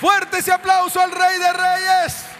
Fuerte 0.00 0.38
ese 0.38 0.50
aplauso 0.50 1.00
al 1.00 1.12
Rey 1.12 1.38
de 1.38 1.52
Reyes. 1.52 2.31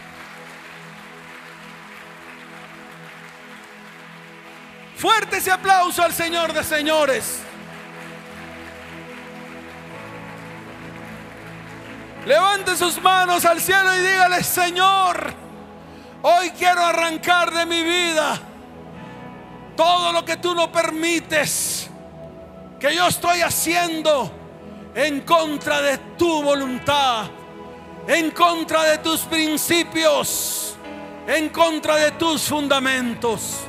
Fuerte 5.03 5.39
ese 5.39 5.51
aplauso 5.51 6.01
al 6.01 6.13
Señor 6.13 6.53
de 6.53 6.63
señores. 6.63 7.41
Levante 12.25 12.77
sus 12.77 13.03
manos 13.03 13.45
al 13.45 13.61
cielo 13.61 13.93
y 13.97 13.99
dígale, 13.99 14.45
Señor, 14.45 15.35
hoy 16.23 16.51
quiero 16.51 16.85
arrancar 16.85 17.53
de 17.53 17.67
mi 17.67 17.83
vida 17.83 18.39
todo 19.75 20.13
lo 20.13 20.25
que 20.25 20.37
tú 20.37 20.55
no 20.55 20.71
permites, 20.71 21.91
que 22.79 22.95
yo 22.95 23.09
estoy 23.09 23.41
haciendo 23.41 24.31
en 24.95 25.23
contra 25.23 25.83
de 25.83 25.99
tu 26.17 26.45
voluntad, 26.45 27.25
en 28.07 28.31
contra 28.31 28.85
de 28.85 28.99
tus 28.99 29.23
principios, 29.23 30.77
en 31.27 31.49
contra 31.49 31.97
de 31.97 32.13
tus 32.13 32.43
fundamentos. 32.43 33.67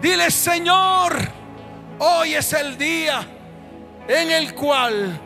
Dile, 0.00 0.30
Señor, 0.30 1.12
hoy 1.98 2.34
es 2.34 2.54
el 2.54 2.78
día 2.78 3.20
en 4.08 4.30
el 4.30 4.54
cual 4.54 5.20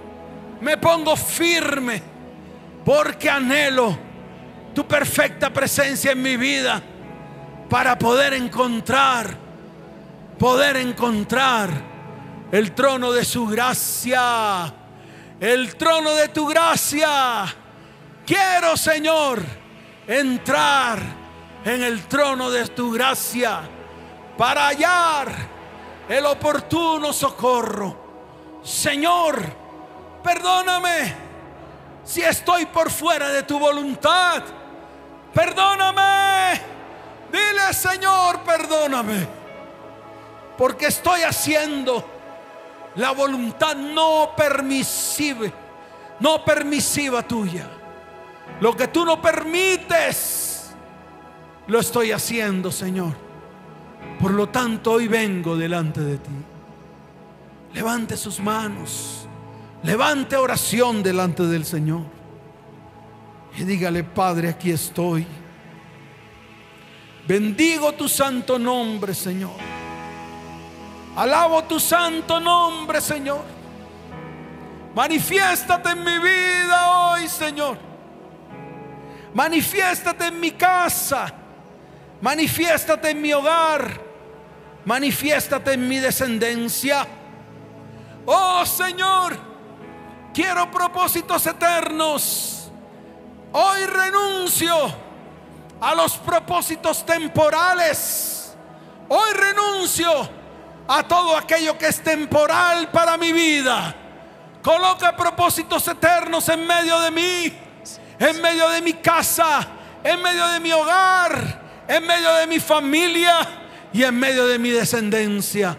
me 0.61 0.77
pongo 0.79 1.14
firme 1.14 2.03
porque 2.85 3.31
anhelo 3.31 3.97
tu 4.75 4.85
perfecta 4.85 5.51
presencia 5.51 6.11
en 6.11 6.20
mi 6.20 6.37
vida 6.37 6.83
para 7.70 7.97
poder 7.97 8.35
encontrar, 8.35 9.37
poder 10.41 10.79
encontrar 10.79 11.70
el 12.51 12.72
trono 12.72 13.12
de 13.12 13.25
su 13.25 13.47
gracia, 13.47 14.75
el 15.39 15.77
trono 15.77 16.14
de 16.14 16.29
tu 16.29 16.49
gracia. 16.49 17.47
Quiero, 18.27 18.77
Señor, 18.77 19.41
entrar 20.09 21.01
en 21.64 21.81
el 21.85 22.03
trono 22.09 22.51
de 22.51 22.66
tu 22.66 22.91
gracia 22.91 23.70
para 24.37 24.68
hallar 24.68 25.32
el 26.09 26.26
oportuno 26.26 27.12
socorro. 27.12 27.97
Señor, 28.62 29.43
perdóname 30.22 31.14
si 32.05 32.22
estoy 32.22 32.66
por 32.66 32.91
fuera 32.91 33.28
de 33.28 33.43
tu 33.43 33.59
voluntad. 33.59 34.43
Perdóname. 35.32 36.61
Dile, 37.32 37.72
Señor, 37.72 38.41
perdóname. 38.41 39.26
Porque 40.57 40.87
estoy 40.87 41.22
haciendo 41.22 42.05
la 42.95 43.11
voluntad 43.11 43.74
no 43.74 44.35
permisiva, 44.37 45.49
no 46.20 46.45
permisiva 46.45 47.22
tuya. 47.22 47.68
Lo 48.61 48.76
que 48.76 48.87
tú 48.87 49.05
no 49.05 49.20
permites, 49.20 50.74
lo 51.66 51.80
estoy 51.80 52.12
haciendo, 52.12 52.70
Señor. 52.70 53.24
Por 54.25 54.33
lo 54.33 54.49
tanto, 54.49 54.93
hoy 54.93 55.07
vengo 55.07 55.55
delante 55.55 56.01
de 56.01 56.16
ti. 56.16 56.31
Levante 57.75 58.16
sus 58.16 58.41
manos. 58.41 59.29
Levante 59.83 60.35
oración 60.35 61.03
delante 61.03 61.43
del 61.43 61.66
Señor. 61.66 62.05
Y 63.55 63.64
dígale, 63.64 64.03
Padre, 64.03 64.49
aquí 64.49 64.70
estoy. 64.70 65.27
Bendigo 67.29 67.93
tu 67.93 68.09
santo 68.09 68.59
nombre, 68.59 69.12
Señor. 69.12 69.59
Alabo 71.16 71.64
tu 71.64 71.79
santo 71.79 72.41
nombre, 72.41 73.03
Señor. 73.03 73.43
Manifiéstate 74.95 75.91
en 75.91 76.03
mi 76.03 76.18
vida 76.18 77.11
hoy, 77.11 77.29
Señor. 77.29 77.77
Manifiéstate 79.35 80.29
en 80.29 80.41
mi 80.41 80.53
casa. 80.53 81.31
Manifiéstate 82.22 83.11
en 83.11 83.20
mi 83.20 83.31
hogar 83.31 84.03
manifiéstate 84.85 85.74
en 85.74 85.89
mi 85.89 85.99
descendencia. 85.99 87.07
Oh 88.26 88.64
Señor, 88.66 89.37
quiero 90.32 90.70
propósitos 90.70 91.47
eternos. 91.47 92.70
Hoy 93.53 93.85
renuncio 93.85 94.74
a 95.80 95.95
los 95.95 96.16
propósitos 96.18 97.05
temporales. 97.05 98.55
Hoy 99.09 99.32
renuncio 99.35 100.11
a 100.89 101.03
todo 101.03 101.37
aquello 101.37 101.78
que 101.78 101.87
es 101.87 102.03
temporal 102.03 102.91
para 102.91 103.16
mi 103.16 103.32
vida. 103.32 103.95
Coloca 104.62 105.14
propósitos 105.14 105.87
eternos 105.89 106.49
en 106.49 106.66
medio 106.66 106.99
de 107.01 107.11
mí, 107.11 107.53
en 108.18 108.41
medio 108.41 108.68
de 108.70 108.80
mi 108.80 108.95
casa, 108.95 109.66
en 110.03 110.22
medio 110.22 110.47
de 110.49 110.61
mi 110.61 110.72
hogar, 110.72 111.85
en 111.87 112.07
medio 112.07 112.32
de 112.32 112.47
mi 112.47 112.59
familia 112.59 113.64
y 113.95 114.03
en 114.03 114.18
medio 114.18 114.47
de 114.47 114.59
mi 114.59 114.70
descendencia. 114.70 115.78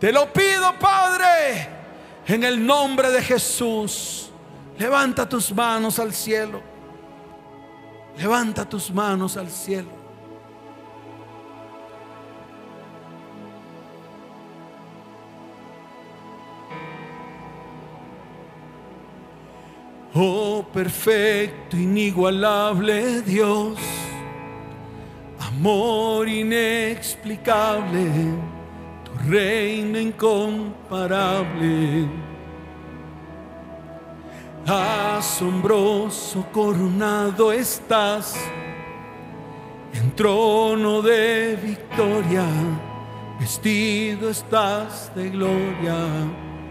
Te 0.00 0.12
lo 0.12 0.30
pido, 0.32 0.76
Padre, 0.78 1.68
en 2.26 2.42
el 2.42 2.66
nombre 2.66 3.10
de 3.10 3.22
Jesús. 3.22 4.30
Levanta 4.76 5.26
tus 5.28 5.54
manos 5.54 5.98
al 6.00 6.12
cielo. 6.12 6.60
Levanta 8.18 8.68
tus 8.68 8.90
manos 8.90 9.36
al 9.36 9.48
cielo. 9.48 9.96
Oh 20.18 20.64
perfecto, 20.72 21.76
inigualable 21.76 23.20
Dios, 23.20 23.78
amor 25.56 26.28
inexplicable, 26.28 28.10
tu 29.04 29.30
reino 29.30 29.98
incomparable. 29.98 32.06
Asombroso 34.66 36.44
coronado 36.52 37.52
estás 37.52 38.34
en 39.94 40.10
trono 40.10 41.00
de 41.00 41.56
victoria, 41.62 42.44
vestido 43.40 44.28
estás 44.28 45.10
de 45.14 45.30
gloria. 45.30 45.96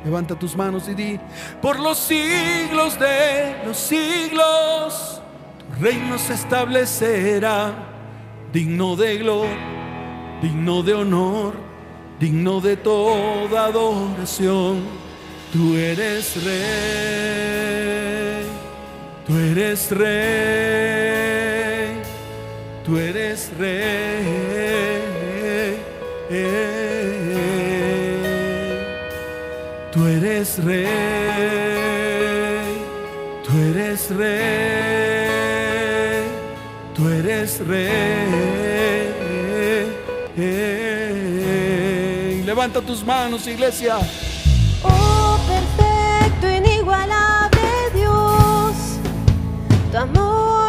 Levanta 0.03 0.37
tus 0.37 0.55
manos 0.55 0.87
y 0.89 0.93
di, 0.93 1.19
por 1.59 1.79
los 1.79 1.97
siglos 1.97 2.99
de 2.99 3.63
los 3.65 3.77
siglos, 3.77 5.19
tu 5.57 5.83
reino 5.83 6.19
se 6.19 6.35
establecerá, 6.35 7.94
digno 8.55 8.95
de 8.95 9.17
gloria, 9.17 10.39
digno 10.41 10.81
de 10.81 10.93
honor, 10.93 11.53
digno 12.21 12.61
de 12.61 12.77
toda 12.77 13.65
adoración. 13.65 14.81
Tú 15.51 15.75
eres 15.75 16.41
rey, 16.45 17.65
tú 19.27 19.35
eres 19.37 19.91
rey, 19.91 21.21
tú 22.85 22.97
eres 22.97 23.51
rey. 23.59 24.45
Tú 29.91 30.05
eres 30.07 30.63
rey, 30.63 30.87
tú 33.45 33.51
eres 33.57 34.09
rey, 34.11 34.64
rey. 37.59 39.05
Levanta 42.45 42.81
tus 42.81 43.03
manos, 43.03 43.47
iglesia. 43.47 43.97
Oh, 44.83 45.37
perfecto, 45.47 46.47
inigualable 46.49 47.59
Dios, 47.93 48.75
tu 49.91 49.97
amor 49.97 50.64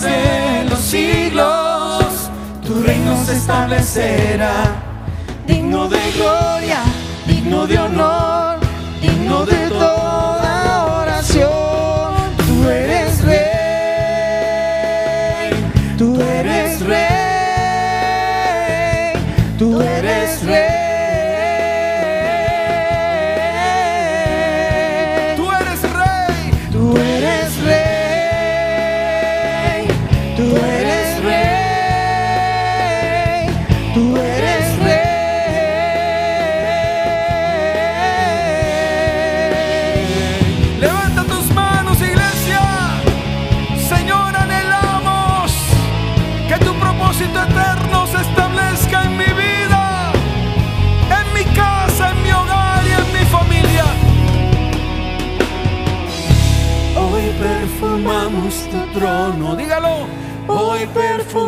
de 0.00 0.64
los 0.70 0.78
siglos, 0.78 2.30
tu 2.66 2.82
reino 2.82 3.22
se 3.24 3.34
establecerá. 3.34 4.54
Digno 5.46 5.88
de 5.88 6.00
gloria, 6.12 6.78
digno 7.26 7.66
de 7.66 7.78
honor, 7.78 8.58
digno 9.02 9.44
de 9.44 9.68
toda 9.68 10.31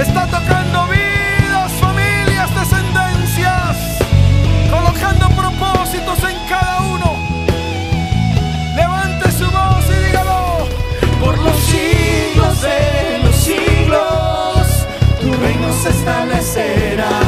está 0.00 0.26
tocando 0.26 0.86
vidas, 0.88 1.72
familias, 1.72 2.52
descendencias, 2.54 3.76
colocando 4.70 5.28
propósitos 5.30 6.18
en 6.24 6.36
cada 6.48 6.80
uno. 6.82 7.16
Levante 8.74 9.30
su 9.30 9.44
voz 9.50 9.84
y 9.88 10.06
dígalo, 10.06 10.68
por 11.20 11.38
los 11.38 11.56
siglos 11.56 12.62
de 12.62 13.20
los 13.22 13.36
siglos, 13.36 14.86
tu 15.20 15.32
reino 15.32 15.72
se 15.72 15.90
establecerá. 15.90 17.23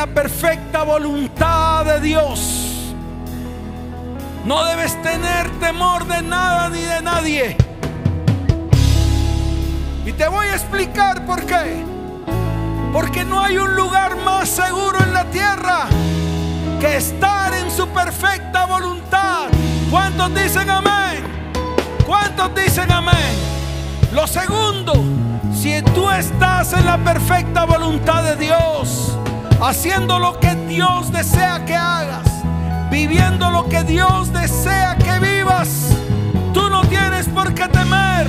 La 0.00 0.06
perfecta 0.06 0.82
voluntad 0.82 1.84
de 1.84 2.00
Dios, 2.00 2.94
no 4.46 4.64
debes 4.64 4.94
tener 5.02 5.50
temor 5.60 6.06
de 6.06 6.22
nada 6.22 6.70
ni 6.70 6.80
de 6.80 7.02
nadie. 7.02 7.54
Y 10.06 10.12
te 10.12 10.26
voy 10.26 10.46
a 10.46 10.54
explicar 10.54 11.26
por 11.26 11.44
qué. 11.44 11.84
Porque 12.94 13.26
no 13.26 13.42
hay 13.42 13.58
un 13.58 13.76
lugar 13.76 14.16
más 14.24 14.48
seguro 14.48 14.98
en 15.04 15.12
la 15.12 15.26
tierra 15.26 15.86
que 16.80 16.96
estar 16.96 17.52
en 17.52 17.70
su 17.70 17.86
perfecta 17.88 18.64
voluntad. 18.64 19.48
¿Cuántos 19.90 20.34
dicen 20.34 20.70
amén? 20.70 21.24
¿Cuántos 22.06 22.54
dicen 22.54 22.90
amén? 22.90 23.34
Lo 24.14 24.26
segundo, 24.26 24.94
si 25.54 25.82
tú 25.94 26.08
estás 26.08 26.72
en 26.72 26.86
la 26.86 26.96
perfecta 26.96 27.66
voluntad 27.66 28.22
de 28.22 28.36
Dios, 28.36 29.19
haciendo 29.60 30.18
lo 30.18 30.38
que 30.40 30.54
Dios 30.66 31.12
desea 31.12 31.64
que 31.64 31.74
hagas, 31.74 32.26
viviendo 32.90 33.50
lo 33.50 33.68
que 33.68 33.82
Dios 33.84 34.32
desea 34.32 34.96
que 34.96 35.18
vivas, 35.18 35.96
tú 36.54 36.68
no 36.70 36.82
tienes 36.82 37.28
por 37.28 37.54
qué 37.54 37.68
temer, 37.68 38.28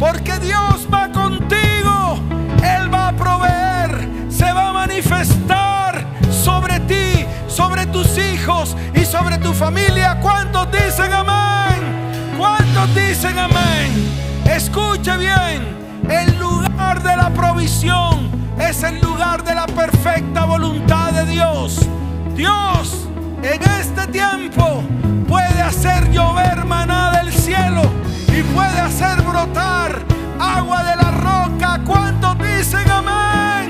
porque 0.00 0.38
Dios 0.38 0.88
va 0.92 1.10
contigo, 1.12 2.18
Él 2.62 2.92
va 2.92 3.08
a 3.08 3.12
proveer, 3.12 4.08
se 4.30 4.50
va 4.52 4.68
a 4.68 4.72
manifestar 4.72 6.06
sobre 6.30 6.80
ti, 6.80 7.26
sobre 7.48 7.86
tus 7.86 8.16
hijos 8.18 8.76
y 8.94 9.04
sobre 9.04 9.38
tu 9.38 9.52
familia. 9.52 10.18
¿Cuántos 10.20 10.70
dicen 10.72 11.12
amén? 11.12 12.34
¿Cuántos 12.38 12.94
dicen 12.94 13.38
amén? 13.38 14.10
Escuche 14.46 15.16
bien. 15.18 15.81
El 16.08 16.38
lugar 16.38 17.02
de 17.02 17.16
la 17.16 17.30
provisión 17.30 18.30
es 18.58 18.82
el 18.82 19.00
lugar 19.00 19.44
de 19.44 19.54
la 19.54 19.66
perfecta 19.66 20.44
voluntad 20.44 21.12
de 21.12 21.26
Dios. 21.26 21.88
Dios 22.34 23.08
en 23.42 23.62
este 23.80 24.06
tiempo 24.08 24.82
puede 25.28 25.62
hacer 25.62 26.10
llover 26.10 26.64
maná 26.64 27.12
del 27.22 27.32
cielo 27.32 27.82
y 28.28 28.42
puede 28.54 28.80
hacer 28.80 29.22
brotar 29.22 30.02
agua 30.38 30.82
de 30.84 30.96
la 30.96 31.10
roca. 31.10 31.80
¿Cuántos 31.84 32.36
dicen 32.38 32.90
amén? 32.90 33.61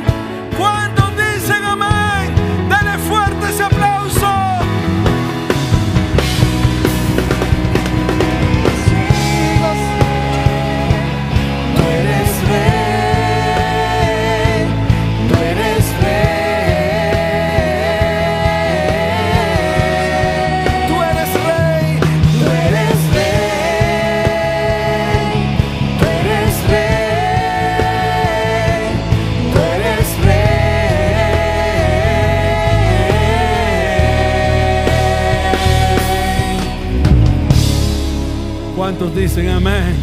¿Cuántos 38.76 39.14
dicen 39.14 39.50
amén? 39.50 39.94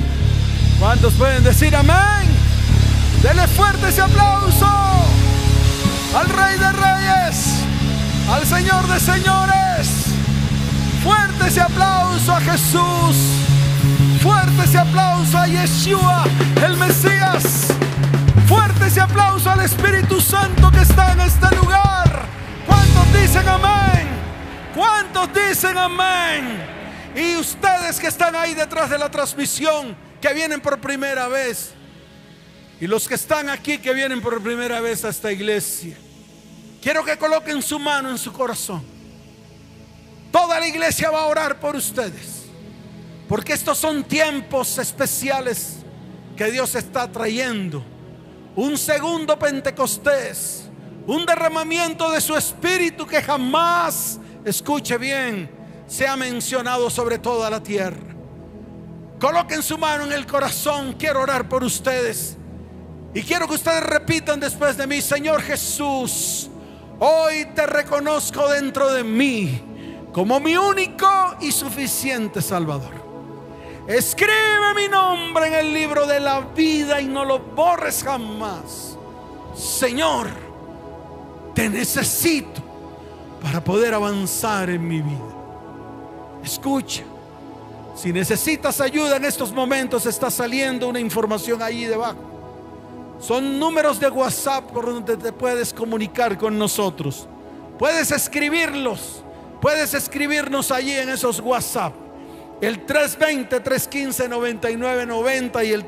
¿Cuántos 0.79 1.13
pueden 1.13 1.43
decir 1.43 1.75
amén? 1.75 2.29
Denle 3.23 3.47
fuerte 3.47 3.89
ese 3.89 4.01
aplauso 4.01 4.67
al 6.15 6.29
Rey 6.29 6.57
de 6.57 6.71
Reyes, 6.71 7.63
al 8.31 8.45
Señor 8.45 8.87
de 8.87 8.99
Señores. 8.99 9.89
Fuerte 11.03 11.47
ese 11.47 11.61
aplauso 11.61 12.31
a 12.31 12.41
Jesús. 12.41 13.15
Fuerte 14.21 14.63
ese 14.63 14.77
aplauso 14.77 15.37
a 15.37 15.47
Yeshua, 15.47 16.23
el 16.63 16.77
Mesías. 16.77 17.67
Fuerte 18.47 18.87
ese 18.87 19.01
aplauso 19.01 19.49
al 19.49 19.61
Espíritu 19.61 20.21
Santo 20.21 20.69
que 20.71 20.81
está 20.81 21.13
en 21.13 21.21
este 21.21 21.55
lugar. 21.55 22.25
¿Cuántos 22.67 23.13
dicen 23.19 23.47
amén? 23.47 24.07
¿Cuántos 24.75 25.29
dicen 25.33 25.77
amén? 25.77 26.78
Y 27.15 27.35
ustedes 27.35 27.99
que 27.99 28.07
están 28.07 28.35
ahí 28.35 28.53
detrás 28.53 28.89
de 28.89 28.97
la 28.97 29.09
transmisión, 29.09 29.95
que 30.21 30.33
vienen 30.33 30.61
por 30.61 30.79
primera 30.79 31.27
vez, 31.27 31.71
y 32.79 32.87
los 32.87 33.07
que 33.07 33.15
están 33.15 33.49
aquí 33.49 33.77
que 33.77 33.93
vienen 33.93 34.21
por 34.21 34.41
primera 34.41 34.79
vez 34.79 35.03
a 35.03 35.09
esta 35.09 35.31
iglesia, 35.31 35.97
quiero 36.81 37.03
que 37.03 37.17
coloquen 37.17 37.61
su 37.61 37.79
mano 37.79 38.09
en 38.09 38.17
su 38.17 38.31
corazón. 38.31 38.83
Toda 40.31 40.59
la 40.59 40.67
iglesia 40.67 41.09
va 41.09 41.21
a 41.21 41.25
orar 41.25 41.59
por 41.59 41.75
ustedes, 41.75 42.45
porque 43.27 43.53
estos 43.53 43.77
son 43.77 44.03
tiempos 44.03 44.77
especiales 44.77 45.77
que 46.37 46.51
Dios 46.51 46.75
está 46.75 47.11
trayendo. 47.11 47.83
Un 48.55 48.77
segundo 48.77 49.37
Pentecostés, 49.37 50.69
un 51.07 51.25
derramamiento 51.25 52.11
de 52.11 52.21
su 52.21 52.35
espíritu 52.35 53.05
que 53.05 53.21
jamás, 53.21 54.19
escuche 54.45 54.97
bien, 54.97 55.58
se 55.89 56.07
ha 56.07 56.15
mencionado 56.15 56.89
sobre 56.89 57.17
toda 57.17 57.49
la 57.49 57.61
tierra. 57.61 57.97
Coloquen 59.19 59.61
su 59.63 59.77
mano 59.77 60.05
en 60.05 60.13
el 60.13 60.25
corazón, 60.25 60.93
quiero 60.93 61.21
orar 61.21 61.49
por 61.49 61.63
ustedes. 61.63 62.37
Y 63.13 63.23
quiero 63.23 63.47
que 63.47 63.55
ustedes 63.55 63.83
repitan 63.83 64.39
después 64.39 64.77
de 64.77 64.85
mí, 64.85 65.01
Señor 65.01 65.41
Jesús, 65.41 66.47
hoy 66.99 67.47
te 67.55 67.65
reconozco 67.65 68.47
dentro 68.47 68.93
de 68.93 69.03
mí 69.03 69.63
como 70.13 70.39
mi 70.39 70.55
único 70.55 71.35
y 71.41 71.51
suficiente 71.51 72.39
Salvador. 72.41 72.93
Escribe 73.87 74.75
mi 74.75 74.87
nombre 74.87 75.47
en 75.47 75.53
el 75.55 75.73
libro 75.73 76.05
de 76.05 76.19
la 76.19 76.41
vida 76.41 77.01
y 77.01 77.07
no 77.07 77.25
lo 77.25 77.39
borres 77.39 78.03
jamás. 78.03 78.95
Señor, 79.55 80.27
te 81.55 81.67
necesito 81.67 82.61
para 83.41 83.63
poder 83.63 83.95
avanzar 83.95 84.69
en 84.69 84.87
mi 84.87 85.01
vida. 85.01 85.28
Escucha, 86.43 87.03
si 87.95 88.13
necesitas 88.13 88.79
ayuda 88.79 89.17
en 89.17 89.25
estos 89.25 89.51
momentos, 89.51 90.05
está 90.05 90.31
saliendo 90.31 90.87
una 90.87 90.99
información 90.99 91.61
ahí 91.61 91.85
debajo. 91.85 92.17
Son 93.19 93.59
números 93.59 93.99
de 93.99 94.07
WhatsApp 94.07 94.71
por 94.71 94.85
donde 94.85 95.17
te 95.17 95.33
puedes 95.33 95.73
comunicar 95.73 96.37
con 96.37 96.57
nosotros. 96.57 97.27
Puedes 97.77 98.11
escribirlos. 98.11 99.23
Puedes 99.61 99.93
escribirnos 99.93 100.71
allí 100.71 100.93
en 100.93 101.09
esos 101.09 101.41
WhatsApp. 101.41 101.93
El 102.61 102.85
320-315-9990 102.85 105.65
y 105.65 105.73
el 105.73 105.85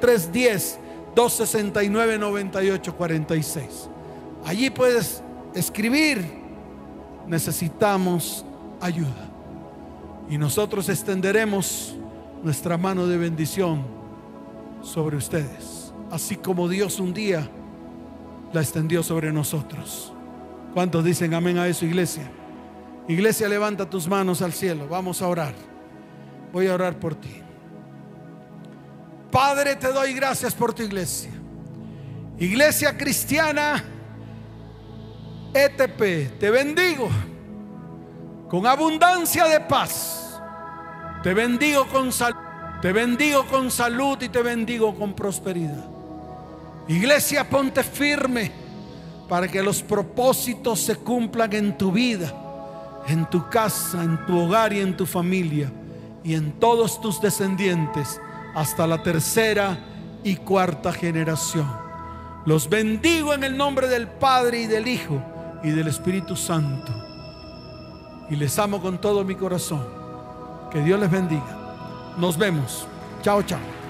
310-269-9846. 1.15 3.89
Allí 4.45 4.69
puedes 4.69 5.23
escribir. 5.53 6.41
Necesitamos 7.27 8.45
ayuda. 8.81 9.30
Y 10.31 10.37
nosotros 10.37 10.87
extenderemos 10.87 11.93
nuestra 12.41 12.77
mano 12.77 13.05
de 13.05 13.17
bendición 13.17 13.83
sobre 14.81 15.17
ustedes. 15.17 15.93
Así 16.09 16.37
como 16.37 16.69
Dios 16.69 17.01
un 17.01 17.13
día 17.13 17.49
la 18.53 18.61
extendió 18.61 19.03
sobre 19.03 19.33
nosotros. 19.33 20.13
¿Cuántos 20.73 21.03
dicen 21.03 21.33
amén 21.33 21.57
a 21.57 21.67
eso, 21.67 21.85
iglesia? 21.85 22.31
Iglesia, 23.09 23.49
levanta 23.49 23.89
tus 23.89 24.07
manos 24.07 24.41
al 24.41 24.53
cielo. 24.53 24.87
Vamos 24.87 25.21
a 25.21 25.27
orar. 25.27 25.53
Voy 26.53 26.67
a 26.67 26.75
orar 26.75 26.97
por 26.97 27.13
ti. 27.13 27.41
Padre, 29.29 29.75
te 29.75 29.91
doy 29.91 30.13
gracias 30.13 30.53
por 30.53 30.73
tu 30.73 30.81
iglesia. 30.81 31.31
Iglesia 32.39 32.97
cristiana 32.97 33.83
ETP, 35.53 36.39
te 36.39 36.49
bendigo 36.49 37.09
con 38.49 38.65
abundancia 38.65 39.45
de 39.45 39.59
paz. 39.59 40.20
Te 41.23 41.33
bendigo 41.33 41.85
con 41.87 42.11
salud. 42.11 42.51
Te 42.81 42.91
bendigo 42.91 43.45
con 43.45 43.69
salud 43.69 44.19
y 44.21 44.29
te 44.29 44.41
bendigo 44.41 44.95
con 44.95 45.13
prosperidad. 45.13 45.85
Iglesia, 46.87 47.47
ponte 47.47 47.83
firme 47.83 48.51
para 49.29 49.47
que 49.47 49.61
los 49.61 49.83
propósitos 49.83 50.79
se 50.79 50.95
cumplan 50.95 51.53
en 51.53 51.77
tu 51.77 51.91
vida, 51.91 52.33
en 53.07 53.29
tu 53.29 53.47
casa, 53.49 54.03
en 54.03 54.25
tu 54.25 54.39
hogar 54.39 54.73
y 54.73 54.79
en 54.79 54.97
tu 54.97 55.05
familia 55.05 55.71
y 56.23 56.33
en 56.33 56.53
todos 56.53 56.99
tus 56.99 57.21
descendientes 57.21 58.19
hasta 58.55 58.87
la 58.87 59.03
tercera 59.03 59.77
y 60.23 60.37
cuarta 60.37 60.91
generación. 60.91 61.69
Los 62.47 62.67
bendigo 62.67 63.35
en 63.35 63.43
el 63.43 63.55
nombre 63.55 63.87
del 63.87 64.07
Padre 64.07 64.61
y 64.61 64.65
del 64.65 64.87
Hijo 64.87 65.21
y 65.63 65.69
del 65.69 65.87
Espíritu 65.87 66.35
Santo. 66.35 66.91
Y 68.27 68.35
les 68.35 68.57
amo 68.57 68.81
con 68.81 68.99
todo 68.99 69.23
mi 69.23 69.35
corazón. 69.35 70.00
Que 70.71 70.79
Dios 70.81 70.99
les 70.99 71.11
bendiga. 71.11 71.43
Nos 72.17 72.37
vemos. 72.37 72.87
Chao, 73.21 73.43
chao. 73.43 73.80